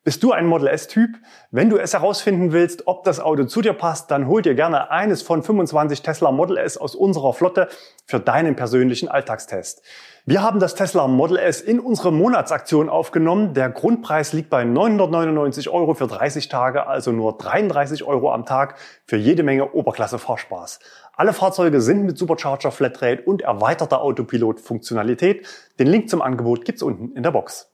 Bist 0.04 0.22
du 0.22 0.32
ein 0.32 0.46
Model 0.46 0.68
S-Typ? 0.68 1.16
Wenn 1.50 1.70
du 1.70 1.78
es 1.78 1.94
herausfinden 1.94 2.52
willst, 2.52 2.86
ob 2.86 3.04
das 3.04 3.20
Auto 3.20 3.44
zu 3.44 3.62
dir 3.62 3.72
passt, 3.72 4.10
dann 4.10 4.28
hol 4.28 4.42
dir 4.42 4.54
gerne 4.54 4.90
eines 4.90 5.22
von 5.22 5.42
25 5.42 6.02
Tesla 6.02 6.30
Model 6.30 6.58
S 6.58 6.76
aus 6.76 6.94
unserer 6.94 7.32
Flotte 7.32 7.68
für 8.04 8.20
deinen 8.20 8.54
persönlichen 8.54 9.08
Alltagstest. 9.08 9.80
Wir 10.26 10.42
haben 10.42 10.60
das 10.60 10.74
Tesla 10.74 11.08
Model 11.08 11.38
S 11.38 11.62
in 11.62 11.80
unsere 11.80 12.12
Monatsaktion 12.12 12.90
aufgenommen. 12.90 13.54
Der 13.54 13.70
Grundpreis 13.70 14.34
liegt 14.34 14.50
bei 14.50 14.64
999 14.64 15.70
Euro 15.70 15.94
für 15.94 16.06
30 16.06 16.50
Tage, 16.50 16.86
also 16.86 17.10
nur 17.10 17.38
33 17.38 18.04
Euro 18.04 18.30
am 18.30 18.44
Tag 18.44 18.76
für 19.06 19.16
jede 19.16 19.42
Menge 19.42 19.72
Oberklasse 19.72 20.18
Fahrspaß. 20.18 20.80
Alle 21.14 21.32
Fahrzeuge 21.32 21.80
sind 21.80 22.04
mit 22.04 22.18
Supercharger 22.18 22.72
Flatrate 22.72 23.22
und 23.22 23.40
erweiterter 23.40 24.02
Autopilot-Funktionalität. 24.02 25.46
Den 25.78 25.86
Link 25.86 26.10
zum 26.10 26.20
Angebot 26.20 26.66
gibt's 26.66 26.82
unten 26.82 27.16
in 27.16 27.22
der 27.22 27.30
Box. 27.30 27.73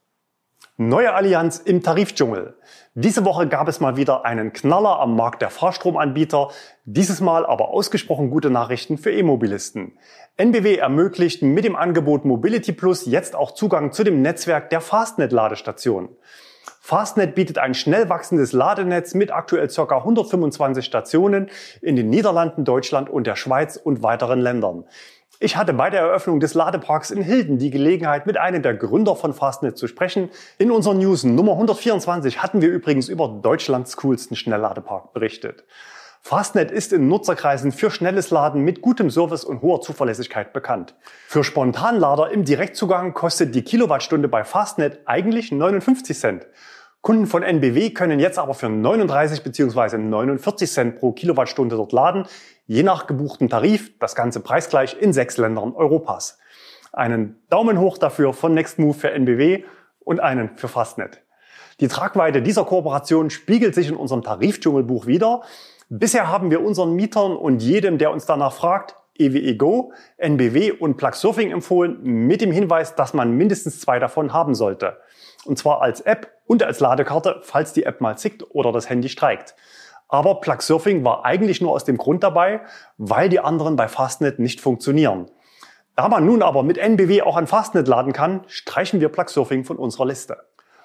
Neue 0.83 1.13
Allianz 1.13 1.59
im 1.59 1.83
Tarifdschungel. 1.83 2.55
Diese 2.95 3.27
Woche 3.27 3.47
gab 3.47 3.69
es 3.69 3.81
mal 3.81 3.99
wieder 3.99 4.25
einen 4.25 4.55
Knaller 4.55 4.99
am 4.99 5.15
Markt 5.15 5.43
der 5.43 5.51
Fahrstromanbieter, 5.51 6.49
dieses 6.87 7.21
Mal 7.21 7.45
aber 7.45 7.69
ausgesprochen 7.69 8.31
gute 8.31 8.49
Nachrichten 8.49 8.97
für 8.97 9.13
E-Mobilisten. 9.13 9.99
NBW 10.39 10.77
ermöglicht 10.77 11.43
mit 11.43 11.67
dem 11.67 11.77
Angebot 11.77 12.25
Mobility 12.25 12.73
Plus 12.73 13.05
jetzt 13.05 13.37
auch 13.37 13.51
Zugang 13.51 13.93
zu 13.93 14.05
dem 14.05 14.23
Netzwerk 14.23 14.71
der 14.71 14.81
Fastnet-Ladestationen. 14.81 16.17
Fastnet 16.81 17.35
bietet 17.35 17.59
ein 17.59 17.75
schnell 17.75 18.09
wachsendes 18.09 18.55
Ladenetz 18.55 19.13
mit 19.13 19.31
aktuell 19.33 19.69
ca. 19.69 19.99
125 19.99 20.83
Stationen 20.83 21.51
in 21.83 21.95
den 21.95 22.09
Niederlanden, 22.09 22.65
Deutschland 22.65 23.11
und 23.11 23.27
der 23.27 23.37
Schweiz 23.37 23.77
und 23.77 24.03
weiteren 24.03 24.41
Ländern. 24.41 24.85
Ich 25.43 25.57
hatte 25.57 25.73
bei 25.73 25.89
der 25.89 26.03
Eröffnung 26.03 26.39
des 26.39 26.53
Ladeparks 26.53 27.11
in 27.11 27.23
Hilden 27.23 27.57
die 27.57 27.71
Gelegenheit, 27.71 28.27
mit 28.27 28.37
einem 28.37 28.63
der 28.63 28.75
Gründer 28.75 29.17
von 29.17 29.33
Fastnet 29.33 29.79
zu 29.79 29.87
sprechen. 29.87 30.29
In 30.59 30.71
unserer 30.71 30.93
News 30.93 31.25
Nummer 31.25 31.53
124 31.53 32.43
hatten 32.43 32.61
wir 32.61 32.69
übrigens 32.69 33.09
über 33.09 33.27
Deutschlands 33.27 33.97
coolsten 33.97 34.37
Schnellladepark 34.37 35.15
berichtet. 35.15 35.65
Fastnet 36.21 36.71
ist 36.71 36.93
in 36.93 37.09
Nutzerkreisen 37.09 37.73
für 37.73 37.91
schnelles 37.91 38.29
Laden 38.29 38.61
mit 38.61 38.83
gutem 38.83 39.09
Service 39.09 39.43
und 39.43 39.63
hoher 39.63 39.81
Zuverlässigkeit 39.81 40.53
bekannt. 40.53 40.95
Für 41.27 41.43
Spontanlader 41.43 42.31
im 42.31 42.45
Direktzugang 42.45 43.15
kostet 43.15 43.55
die 43.55 43.63
Kilowattstunde 43.63 44.29
bei 44.29 44.45
Fastnet 44.45 45.01
eigentlich 45.07 45.53
59 45.53 46.19
Cent. 46.19 46.47
Kunden 47.03 47.27
von 47.27 47.43
NBW 47.43 47.91
können 47.91 48.21
jetzt 48.21 48.39
aber 48.39 48.53
für 48.53 48.69
39 48.69 49.43
bzw. 49.43 49.97
49 49.97 50.71
Cent 50.71 50.97
pro 50.99 51.13
Kilowattstunde 51.13 51.77
dort 51.77 51.93
laden, 51.93 52.27
je 52.67 52.83
nach 52.83 53.07
gebuchten 53.07 53.49
Tarif, 53.49 53.99
das 53.99 54.15
ganze 54.15 54.41
preisgleich 54.41 55.01
in 55.01 55.15
sechs 55.15 55.39
Ländern 55.39 55.73
Europas. 55.73 56.39
Einen 56.93 57.41
Daumen 57.49 57.79
hoch 57.79 57.97
dafür 57.97 58.35
von 58.35 58.53
Nextmove 58.53 58.99
für 58.99 59.13
NBW 59.13 59.65
und 60.01 60.21
einen 60.21 60.57
für 60.57 60.69
Fastnet. 60.69 61.23
Die 61.81 61.89
Tragweite 61.89 62.43
dieser 62.43 62.65
Kooperation 62.65 63.31
spiegelt 63.31 63.75
sich 63.75 63.89
in 63.89 63.97
unserem 63.97 64.23
Tarifdschungelbuch 64.23 65.07
wieder. 65.07 65.43
Bisher 65.89 66.29
haben 66.29 66.51
wir 66.51 66.63
unseren 66.63 66.93
Mietern 66.93 67.35
und 67.35 67.63
jedem, 67.63 67.97
der 67.97 68.11
uns 68.11 68.27
danach 68.27 68.53
fragt, 68.53 68.97
EWE 69.21 69.57
Go, 69.57 69.93
NBW 70.17 70.73
und 70.73 70.97
Plug 70.97 71.13
Surfing 71.15 71.51
empfohlen 71.51 72.03
mit 72.03 72.41
dem 72.41 72.51
Hinweis, 72.51 72.95
dass 72.95 73.15
man 73.15 73.33
mindestens 73.33 73.81
zwei 73.81 73.99
davon 73.99 74.33
haben 74.33 74.55
sollte. 74.55 74.99
Und 75.45 75.59
zwar 75.59 75.83
als 75.83 76.01
App 76.01 76.33
und 76.47 76.63
als 76.63 76.81
Ladekarte, 76.81 77.41
falls 77.43 77.73
die 77.73 77.85
App 77.85 78.01
mal 78.01 78.19
zickt 78.19 78.45
oder 78.51 78.73
das 78.73 78.89
Handy 78.89 79.09
streikt. 79.09 79.55
Aber 80.09 80.41
Plug 80.41 80.61
Surfing 80.61 81.05
war 81.05 81.25
eigentlich 81.25 81.61
nur 81.61 81.73
aus 81.73 81.85
dem 81.85 81.97
Grund 81.97 82.25
dabei, 82.25 82.63
weil 82.99 83.29
die 83.29 83.39
anderen 83.39 83.77
bei 83.77 83.87
Fastnet 83.87 84.41
nicht 84.41 84.61
funktionieren. 84.61 85.31
Da 85.95 86.09
man 86.09 86.27
nun 86.27 86.43
aber 86.43 86.63
mit 86.63 86.79
NBW 86.79 87.23
auch 87.23 87.37
an 87.37 87.47
Fastnet 87.47 87.87
laden 87.87 88.13
kann, 88.13 88.43
streichen 88.47 89.01
wir 89.01 89.09
Plug 89.09 89.29
Surfing 89.29 89.65
von 89.65 89.77
unserer 89.77 90.07
Liste. 90.07 90.39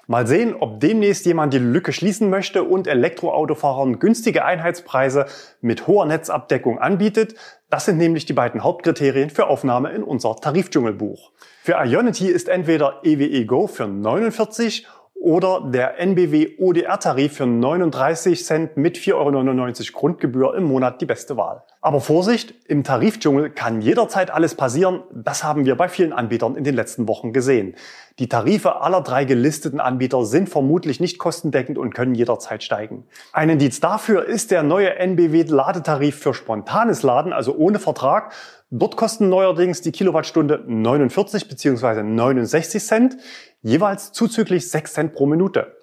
Mal 0.08 0.28
sehen, 0.28 0.54
ob 0.54 0.78
demnächst 0.78 1.26
jemand 1.26 1.52
die 1.52 1.58
Lücke 1.58 1.92
schließen 1.92 2.30
möchte 2.30 2.62
und 2.62 2.86
Elektroautofahrern 2.86 3.98
günstige 3.98 4.44
Einheitspreise 4.44 5.26
mit 5.60 5.88
hoher 5.88 6.06
Netzabdeckung 6.06 6.78
anbietet. 6.78 7.34
Das 7.70 7.86
sind 7.86 7.98
nämlich 7.98 8.24
die 8.24 8.32
beiden 8.32 8.62
Hauptkriterien 8.62 9.30
für 9.30 9.48
Aufnahme 9.48 9.90
in 9.90 10.04
unser 10.04 10.36
Tarifdschungelbuch. 10.36 11.32
Für 11.62 11.84
Ionity 11.84 12.28
ist 12.28 12.48
entweder 12.48 13.00
EWE 13.02 13.46
Go 13.46 13.66
für 13.66 13.88
49 13.88 14.86
oder 15.14 15.68
der 15.72 15.98
NBW 15.98 16.56
ODR-Tarif 16.58 17.38
für 17.38 17.46
39 17.46 18.44
Cent 18.44 18.76
mit 18.76 18.98
4,99 18.98 19.92
Euro 19.92 19.98
Grundgebühr 19.98 20.54
im 20.54 20.64
Monat 20.64 21.00
die 21.00 21.06
beste 21.06 21.36
Wahl. 21.36 21.64
Aber 21.86 22.00
Vorsicht, 22.00 22.52
im 22.66 22.82
Tarifdschungel 22.82 23.48
kann 23.48 23.80
jederzeit 23.80 24.32
alles 24.32 24.56
passieren. 24.56 25.04
Das 25.14 25.44
haben 25.44 25.66
wir 25.66 25.76
bei 25.76 25.88
vielen 25.88 26.12
Anbietern 26.12 26.56
in 26.56 26.64
den 26.64 26.74
letzten 26.74 27.06
Wochen 27.06 27.32
gesehen. 27.32 27.76
Die 28.18 28.28
Tarife 28.28 28.80
aller 28.80 29.02
drei 29.02 29.24
gelisteten 29.24 29.78
Anbieter 29.78 30.26
sind 30.26 30.48
vermutlich 30.48 30.98
nicht 30.98 31.20
kostendeckend 31.20 31.78
und 31.78 31.94
können 31.94 32.16
jederzeit 32.16 32.64
steigen. 32.64 33.04
Ein 33.32 33.50
Indiz 33.50 33.78
dafür 33.78 34.24
ist 34.24 34.50
der 34.50 34.64
neue 34.64 34.96
NBW-Ladetarif 34.96 36.18
für 36.18 36.34
spontanes 36.34 37.04
Laden, 37.04 37.32
also 37.32 37.54
ohne 37.54 37.78
Vertrag. 37.78 38.32
Dort 38.70 38.96
kosten 38.96 39.28
neuerdings 39.28 39.80
die 39.80 39.92
Kilowattstunde 39.92 40.64
49 40.66 41.46
bzw. 41.46 42.02
69 42.02 42.84
Cent 42.84 43.16
jeweils 43.62 44.10
zuzüglich 44.10 44.68
6 44.72 44.92
Cent 44.92 45.12
pro 45.14 45.26
Minute. 45.26 45.75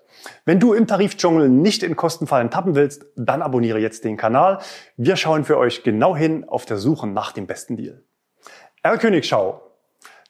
Wenn 0.46 0.60
du 0.60 0.74
im 0.74 0.88
Tarifdschungel 0.88 1.50
nicht 1.50 1.84
in 1.84 1.96
Kostenfallen 1.96 2.50
tappen 2.50 2.76
willst, 2.76 3.06
dann 3.16 3.42
abonniere 3.42 3.80
jetzt 3.80 4.04
den 4.04 4.18
Kanal. 4.18 4.60
Wir 4.98 5.16
schauen 5.16 5.44
für 5.44 5.58
euch 5.58 5.84
genau 5.84 6.16
hin 6.16 6.46
auf 6.48 6.66
der 6.66 6.78
Suche 6.78 7.08
nach 7.08 7.32
dem 7.32 7.48
besten 7.48 7.78
Deal. 7.78 8.04
R. 8.84 8.98
Königschau. 8.98 9.62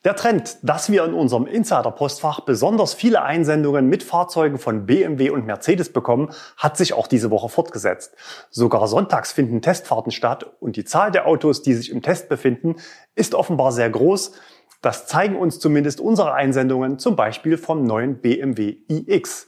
Der 0.05 0.17
Trend, 0.17 0.57
dass 0.63 0.91
wir 0.91 1.05
in 1.05 1.13
unserem 1.13 1.47
Insider-Postfach 1.47 2.41
besonders 2.41 2.93
viele 2.93 3.21
Einsendungen 3.21 3.87
mit 3.87 4.03
Fahrzeugen 4.03 4.57
von 4.57 4.85
BMW 4.85 5.29
und 5.29 5.45
Mercedes 5.45 5.93
bekommen, 5.93 6.29
hat 6.57 6.75
sich 6.75 6.93
auch 6.93 7.07
diese 7.07 7.31
Woche 7.31 7.47
fortgesetzt. 7.47 8.13
Sogar 8.49 8.89
sonntags 8.89 9.31
finden 9.31 9.61
Testfahrten 9.61 10.11
statt 10.11 10.45
und 10.59 10.75
die 10.75 10.83
Zahl 10.83 11.09
der 11.11 11.25
Autos, 11.25 11.61
die 11.61 11.73
sich 11.73 11.89
im 11.89 12.01
Test 12.01 12.27
befinden, 12.27 12.75
ist 13.15 13.33
offenbar 13.33 13.71
sehr 13.71 13.89
groß. 13.89 14.33
Das 14.81 15.07
zeigen 15.07 15.37
uns 15.37 15.59
zumindest 15.59 16.01
unsere 16.01 16.33
Einsendungen, 16.33 16.99
zum 16.99 17.15
Beispiel 17.15 17.57
vom 17.57 17.85
neuen 17.85 18.19
BMW 18.19 18.75
iX. 18.89 19.47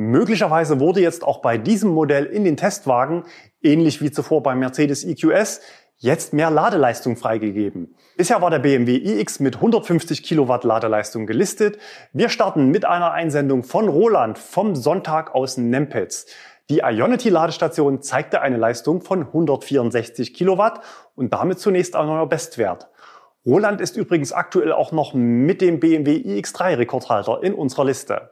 Möglicherweise 0.00 0.80
wurde 0.80 1.02
jetzt 1.02 1.22
auch 1.24 1.42
bei 1.42 1.58
diesem 1.58 1.90
Modell 1.90 2.24
in 2.24 2.42
den 2.42 2.56
Testwagen, 2.56 3.24
ähnlich 3.62 4.00
wie 4.00 4.10
zuvor 4.10 4.42
beim 4.42 4.58
Mercedes 4.58 5.04
EQS, 5.04 5.60
jetzt 5.98 6.32
mehr 6.32 6.50
Ladeleistung 6.50 7.18
freigegeben. 7.18 7.94
Bisher 8.16 8.40
war 8.40 8.48
der 8.48 8.60
BMW 8.60 8.96
iX 8.96 9.40
mit 9.40 9.56
150 9.56 10.22
Kilowatt 10.22 10.64
Ladeleistung 10.64 11.26
gelistet. 11.26 11.76
Wir 12.14 12.30
starten 12.30 12.70
mit 12.70 12.86
einer 12.86 13.12
Einsendung 13.12 13.62
von 13.62 13.88
Roland 13.88 14.38
vom 14.38 14.74
Sonntag 14.74 15.34
aus 15.34 15.58
Nempitz. 15.58 16.24
Die 16.70 16.78
Ionity-Ladestation 16.78 18.00
zeigte 18.00 18.40
eine 18.40 18.56
Leistung 18.56 19.02
von 19.02 19.26
164 19.26 20.32
Kilowatt 20.32 20.80
und 21.14 21.34
damit 21.34 21.58
zunächst 21.58 21.94
ein 21.94 22.06
neuer 22.06 22.26
Bestwert. 22.26 22.88
Roland 23.44 23.82
ist 23.82 23.98
übrigens 23.98 24.32
aktuell 24.32 24.72
auch 24.72 24.92
noch 24.92 25.12
mit 25.12 25.60
dem 25.60 25.78
BMW 25.78 26.12
iX3 26.16 26.78
Rekordhalter 26.78 27.42
in 27.42 27.52
unserer 27.52 27.84
Liste. 27.84 28.30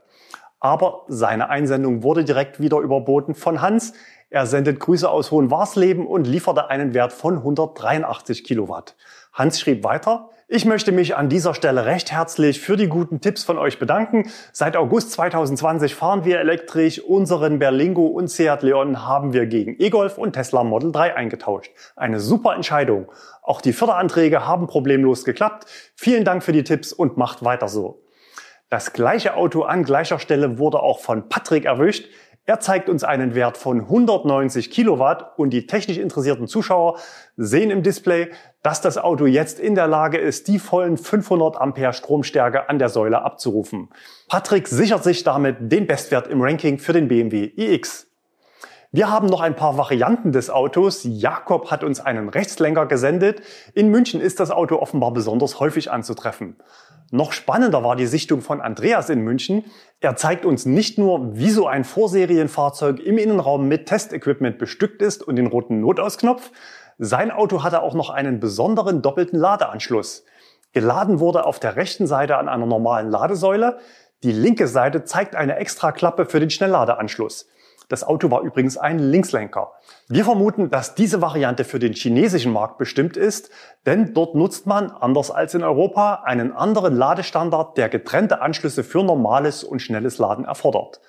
Aber 0.61 1.05
seine 1.09 1.51
Einsendung 1.51 2.03
wurde 2.03 2.25
direkt 2.25 2.61
wieder 2.61 2.79
überboten 2.79 3.35
von 3.35 3.61
Hans. 3.61 3.93
Er 4.31 4.47
sendet 4.47 4.81
Grüße 4.81 5.09
aus 5.09 5.31
Hohenwarsleben 5.31 6.07
und 6.07 6.27
lieferte 6.27 6.69
einen 6.69 6.95
Wert 6.95 7.13
von 7.13 7.39
183 7.39 8.45
Kilowatt. 8.45 8.97
Hans 9.33 9.61
schrieb 9.61 9.85
weiter, 9.85 10.31
ich 10.51 10.65
möchte 10.65 10.93
mich 10.93 11.15
an 11.15 11.29
dieser 11.29 11.53
Stelle 11.53 11.85
recht 11.85 12.11
herzlich 12.11 12.59
für 12.59 12.79
die 12.79 12.89
guten 12.89 13.21
Tipps 13.21 13.45
von 13.45 13.59
euch 13.59 13.79
bedanken. 13.79 14.31
Seit 14.51 14.79
August 14.79 15.13
2020 15.13 15.95
fahren 15.95 16.25
wir 16.25 16.41
elektrisch. 16.41 17.01
Unseren 17.01 17.59
Berlingo 17.59 18.07
und 18.07 18.29
Seat 18.29 18.63
Leon 18.63 19.07
haben 19.07 19.35
wir 19.35 19.45
gegen 19.45 19.77
E-Golf 19.79 20.17
und 20.17 20.33
Tesla 20.33 20.65
Model 20.65 20.91
3 20.91 21.15
eingetauscht. 21.15 21.71
Eine 21.97 22.19
super 22.19 22.55
Entscheidung. 22.55 23.13
Auch 23.43 23.61
die 23.61 23.75
Förderanträge 23.75 24.47
haben 24.47 24.67
problemlos 24.67 25.27
geklappt. 25.27 25.67
Vielen 25.95 26.25
Dank 26.25 26.43
für 26.43 26.53
die 26.53 26.65
Tipps 26.65 26.95
und 26.95 27.19
macht 27.19 27.45
weiter 27.45 27.69
so. 27.69 28.01
Das 28.71 28.93
gleiche 28.93 29.35
Auto 29.35 29.63
an 29.63 29.83
gleicher 29.83 30.19
Stelle 30.19 30.59
wurde 30.59 30.81
auch 30.81 31.01
von 31.01 31.31
Patrick 31.31 31.65
erwischt. 31.65 32.07
Er 32.45 32.61
zeigt 32.61 32.89
uns 32.89 33.03
einen 33.03 33.35
Wert 33.35 33.57
von 33.57 33.81
190 33.81 34.71
Kilowatt 34.71 35.39
und 35.39 35.51
die 35.51 35.67
technisch 35.67 35.99
interessierten 35.99 36.47
Zuschauer 36.47 36.99
sehen 37.37 37.71
im 37.71 37.83
Display, 37.83 38.31
dass 38.63 38.81
das 38.81 38.99
Auto 38.99 39.27
jetzt 39.27 39.59
in 39.59 39.75
der 39.75 39.87
Lage 39.87 40.19
ist, 40.19 40.49
die 40.49 40.59
vollen 40.59 40.99
500 40.99 41.59
Ampere 41.59 41.93
Stromstärke 41.93 42.69
an 42.69 42.79
der 42.79 42.89
Säule 42.91 43.23
abzurufen. 43.23 43.89
Patrick 44.29 44.69
sichert 44.69 45.05
sich 45.05 45.25
damit 45.25 45.57
den 45.61 45.87
Bestwert 45.87 46.27
im 46.27 46.41
Ranking 46.43 46.79
für 46.79 46.93
den 46.93 47.09
BMW 47.09 47.53
iX. 47.57 48.08
Wir 48.91 49.11
haben 49.11 49.27
noch 49.27 49.43
ein 49.43 49.55
paar 49.55 49.77
Varianten 49.77 50.33
des 50.33 50.49
Autos. 50.49 51.03
Jakob 51.05 51.71
hat 51.71 51.85
uns 51.85 52.01
einen 52.01 52.31
Rechtslenker 52.31 52.87
gesendet. 52.87 53.43
In 53.75 53.91
München 53.91 54.19
ist 54.19 54.41
das 54.41 54.51
Auto 54.51 54.77
offenbar 54.77 55.13
besonders 55.13 55.61
häufig 55.61 55.91
anzutreffen. 55.91 56.57
Noch 57.11 57.33
spannender 57.33 57.85
war 57.85 57.97
die 57.97 58.07
Sichtung 58.07 58.41
von 58.41 58.63
Andreas 58.63 59.11
in 59.11 59.21
München. 59.21 59.67
Er 60.01 60.17
zeigt 60.17 60.47
uns 60.47 60.65
nicht 60.65 60.97
nur, 60.97 61.37
wie 61.37 61.51
so 61.51 61.67
ein 61.67 61.85
Vorserienfahrzeug 61.85 62.99
im 63.01 63.19
Innenraum 63.19 63.69
mit 63.69 63.85
Testequipment 63.85 64.57
bestückt 64.57 65.03
ist 65.03 65.23
und 65.23 65.37
den 65.37 65.49
roten 65.49 65.81
Notausknopf. 65.81 66.51
Sein 66.97 67.31
Auto 67.31 67.63
hatte 67.63 67.83
auch 67.83 67.95
noch 67.95 68.09
einen 68.09 68.41
besonderen 68.41 69.03
doppelten 69.03 69.39
Ladeanschluss. 69.39 70.25
Geladen 70.73 71.21
wurde 71.21 71.45
auf 71.45 71.61
der 71.61 71.77
rechten 71.77 72.07
Seite 72.07 72.39
an 72.39 72.49
einer 72.49 72.67
normalen 72.67 73.11
Ladesäule. 73.11 73.81
Die 74.23 74.33
linke 74.33 74.67
Seite 74.67 75.05
zeigt 75.05 75.37
eine 75.37 75.57
extra 75.57 75.93
Klappe 75.93 76.25
für 76.25 76.41
den 76.41 76.49
Schnellladeanschluss. 76.49 77.49
Das 77.89 78.05
Auto 78.05 78.31
war 78.31 78.43
übrigens 78.43 78.77
ein 78.77 78.99
Linkslenker. 78.99 79.73
Wir 80.09 80.25
vermuten, 80.25 80.71
dass 80.71 80.95
diese 80.95 81.23
Variante 81.23 81.65
für 81.65 81.79
den 81.79 81.95
chinesischen 81.95 82.53
Markt 82.53 82.77
bestimmt 82.77 83.17
ist, 83.17 83.51
denn 83.87 84.13
dort 84.13 84.35
nutzt 84.35 84.67
man, 84.67 84.91
anders 84.91 85.31
als 85.31 85.55
in 85.55 85.65
Europa, 85.65 86.23
einen 86.25 86.53
anderen 86.53 86.95
Ladestandard, 86.95 87.79
der 87.79 87.89
getrennte 87.89 88.43
Anschlüsse 88.43 88.85
für 88.85 89.03
normales 89.03 89.65
und 89.65 89.81
schnelles 89.81 90.19
Laden 90.19 90.45
erfordert. 90.45 91.01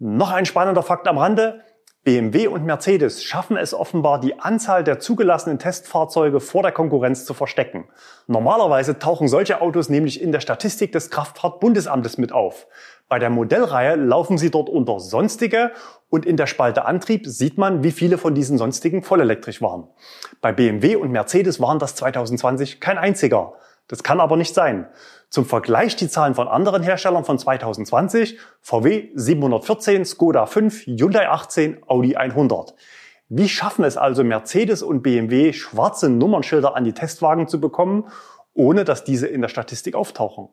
Noch 0.00 0.32
ein 0.32 0.46
spannender 0.46 0.82
Fakt 0.82 1.06
am 1.06 1.18
Rande. 1.18 1.60
BMW 2.02 2.46
und 2.46 2.64
Mercedes 2.64 3.22
schaffen 3.22 3.58
es 3.58 3.74
offenbar, 3.74 4.20
die 4.20 4.38
Anzahl 4.38 4.82
der 4.84 5.00
zugelassenen 5.00 5.58
Testfahrzeuge 5.58 6.40
vor 6.40 6.62
der 6.62 6.72
Konkurrenz 6.72 7.26
zu 7.26 7.34
verstecken. 7.34 7.88
Normalerweise 8.26 8.98
tauchen 8.98 9.28
solche 9.28 9.60
Autos 9.60 9.90
nämlich 9.90 10.22
in 10.22 10.32
der 10.32 10.40
Statistik 10.40 10.92
des 10.92 11.10
Kraftfahrtbundesamtes 11.10 12.16
mit 12.16 12.32
auf. 12.32 12.66
Bei 13.10 13.18
der 13.18 13.28
Modellreihe 13.28 13.96
laufen 13.96 14.38
sie 14.38 14.50
dort 14.50 14.70
unter 14.70 14.98
Sonstige 14.98 15.72
und 16.08 16.24
in 16.24 16.38
der 16.38 16.46
Spalte 16.46 16.86
Antrieb 16.86 17.26
sieht 17.26 17.58
man, 17.58 17.84
wie 17.84 17.92
viele 17.92 18.16
von 18.16 18.34
diesen 18.34 18.56
Sonstigen 18.56 19.02
vollelektrisch 19.02 19.60
waren. 19.60 19.86
Bei 20.40 20.52
BMW 20.52 20.96
und 20.96 21.10
Mercedes 21.10 21.60
waren 21.60 21.78
das 21.78 21.96
2020 21.96 22.80
kein 22.80 22.96
einziger. 22.96 23.52
Das 23.88 24.02
kann 24.02 24.20
aber 24.20 24.38
nicht 24.38 24.54
sein. 24.54 24.86
Zum 25.30 25.44
Vergleich 25.44 25.94
die 25.94 26.08
Zahlen 26.08 26.34
von 26.34 26.48
anderen 26.48 26.82
Herstellern 26.82 27.24
von 27.24 27.38
2020. 27.38 28.36
VW 28.60 29.10
714, 29.14 30.04
Skoda 30.04 30.44
5, 30.44 30.86
Hyundai 30.86 31.28
18, 31.28 31.84
Audi 31.86 32.16
100. 32.16 32.74
Wie 33.28 33.48
schaffen 33.48 33.84
es 33.84 33.96
also 33.96 34.24
Mercedes 34.24 34.82
und 34.82 35.02
BMW, 35.02 35.52
schwarze 35.52 36.10
Nummernschilder 36.10 36.74
an 36.74 36.82
die 36.82 36.94
Testwagen 36.94 37.46
zu 37.46 37.60
bekommen, 37.60 38.08
ohne 38.54 38.84
dass 38.84 39.04
diese 39.04 39.28
in 39.28 39.40
der 39.40 39.48
Statistik 39.48 39.94
auftauchen? 39.94 40.48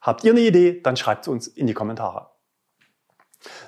Habt 0.00 0.24
ihr 0.24 0.32
eine 0.32 0.40
Idee? 0.40 0.80
Dann 0.82 0.96
schreibt 0.96 1.22
es 1.22 1.28
uns 1.28 1.46
in 1.46 1.68
die 1.68 1.74
Kommentare. 1.74 2.26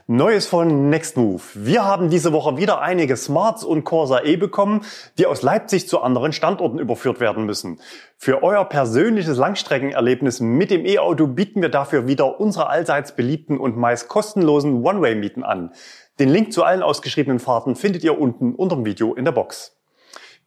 Neues 0.06 0.46
von 0.46 0.88
Nextmove. 0.88 1.50
Wir 1.54 1.84
haben 1.84 2.08
diese 2.10 2.32
Woche 2.32 2.56
wieder 2.56 2.80
einige 2.80 3.16
Smarts 3.16 3.64
und 3.64 3.84
Corsa 3.84 4.22
E 4.22 4.36
bekommen, 4.36 4.82
die 5.18 5.26
aus 5.26 5.42
Leipzig 5.42 5.88
zu 5.88 6.00
anderen 6.00 6.32
Standorten 6.32 6.78
überführt 6.78 7.20
werden 7.20 7.44
müssen. 7.44 7.80
Für 8.16 8.42
euer 8.42 8.64
persönliches 8.64 9.36
Langstreckenerlebnis 9.36 10.40
mit 10.40 10.70
dem 10.70 10.86
E-Auto 10.86 11.26
bieten 11.26 11.60
wir 11.60 11.68
dafür 11.68 12.06
wieder 12.06 12.40
unsere 12.40 12.68
allseits 12.68 13.16
beliebten 13.16 13.58
und 13.58 13.76
meist 13.76 14.08
kostenlosen 14.08 14.84
One-Way-Mieten 14.84 15.44
an. 15.44 15.72
Den 16.18 16.30
Link 16.30 16.52
zu 16.52 16.64
allen 16.64 16.82
ausgeschriebenen 16.82 17.38
Fahrten 17.38 17.76
findet 17.76 18.02
ihr 18.02 18.18
unten 18.18 18.54
unter 18.54 18.76
dem 18.76 18.84
Video 18.84 19.14
in 19.14 19.24
der 19.24 19.32
Box. 19.32 19.76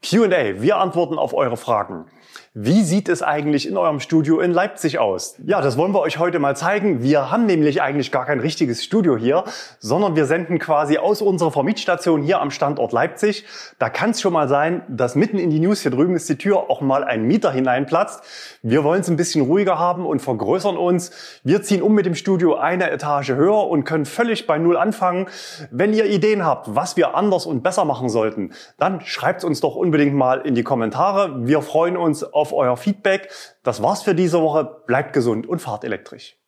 Q&A. 0.04 0.62
Wir 0.62 0.78
antworten 0.78 1.20
auf 1.20 1.34
eure 1.34 1.58
Fragen. 1.58 2.06
Wie 2.54 2.84
sieht 2.84 3.08
es 3.08 3.24
eigentlich 3.24 3.68
in 3.68 3.78
eurem 3.78 4.00
Studio 4.00 4.42
in 4.42 4.52
Leipzig 4.52 5.00
aus? 5.00 5.36
Ja, 5.46 5.62
das 5.62 5.78
wollen 5.78 5.94
wir 5.94 6.02
euch 6.02 6.20
heute 6.20 6.40
mal 6.40 6.56
zeigen. 6.56 7.02
Wir 7.02 7.32
haben 7.32 7.46
nämlich 7.46 7.82
eigentlich 7.82 8.12
gar 8.12 8.26
kein 8.26 8.42
richtiges 8.42 8.84
Studio 8.84 9.16
hier, 9.16 9.46
sondern 9.80 10.18
wir 10.18 10.26
senden 10.26 10.60
quasi 10.60 10.98
aus 10.98 11.22
unserer 11.22 11.52
Vermietstation 11.52 12.22
hier 12.22 12.42
am 12.42 12.52
Standort 12.52 12.92
Leipzig. 12.92 13.46
Da 13.80 13.90
kann 13.90 14.10
es 14.10 14.20
schon 14.20 14.34
mal 14.34 14.50
sein, 14.50 14.84
dass 14.90 15.16
mitten 15.16 15.38
in 15.38 15.50
die 15.50 15.60
News 15.60 15.82
hier 15.82 15.92
drüben 15.92 16.16
ist 16.16 16.28
die 16.28 16.38
Tür 16.38 16.70
auch 16.70 16.82
mal 16.82 17.04
ein 17.04 17.24
Mieter 17.24 17.52
hineinplatzt. 17.52 18.22
Wir 18.62 18.84
wollen 18.84 19.02
es 19.02 19.10
ein 19.10 19.16
bisschen 19.16 19.46
ruhiger 19.46 19.80
haben 19.80 20.06
und 20.06 20.22
vergrößern 20.22 20.76
uns. 20.76 21.12
Wir 21.44 21.62
ziehen 21.62 21.82
um 21.82 21.94
mit 21.94 22.06
dem 22.06 22.16
Studio 22.16 22.56
eine 22.56 22.92
Etage 22.92 23.30
höher 23.30 23.68
und 23.68 23.86
können 23.86 24.06
völlig 24.06 24.46
bei 24.46 24.58
Null 24.58 24.76
anfangen. 24.78 25.28
Wenn 25.72 25.94
ihr 25.94 26.06
Ideen 26.06 26.46
habt, 26.46 26.76
was 26.76 26.98
wir 26.98 27.16
anders 27.16 27.46
und 27.46 27.64
besser 27.64 27.86
machen 27.86 28.10
sollten, 28.10 28.52
dann 28.78 29.02
schreibt 29.02 29.44
uns 29.44 29.62
doch 29.62 29.76
unbedingt 29.76 30.16
mal 30.16 30.42
in 30.42 30.56
die 30.56 30.64
Kommentare. 30.64 31.48
Wir 31.48 31.62
freuen 31.62 31.96
auf 32.24 32.54
euer 32.54 32.78
Feedback. 32.78 33.30
Das 33.64 33.82
war's 33.82 34.04
für 34.04 34.16
diese 34.16 34.42
Woche. 34.42 34.84
Bleibt 34.86 35.14
gesund 35.14 35.48
und 35.48 35.60
fahrt 35.60 35.84
elektrisch. 35.84 36.41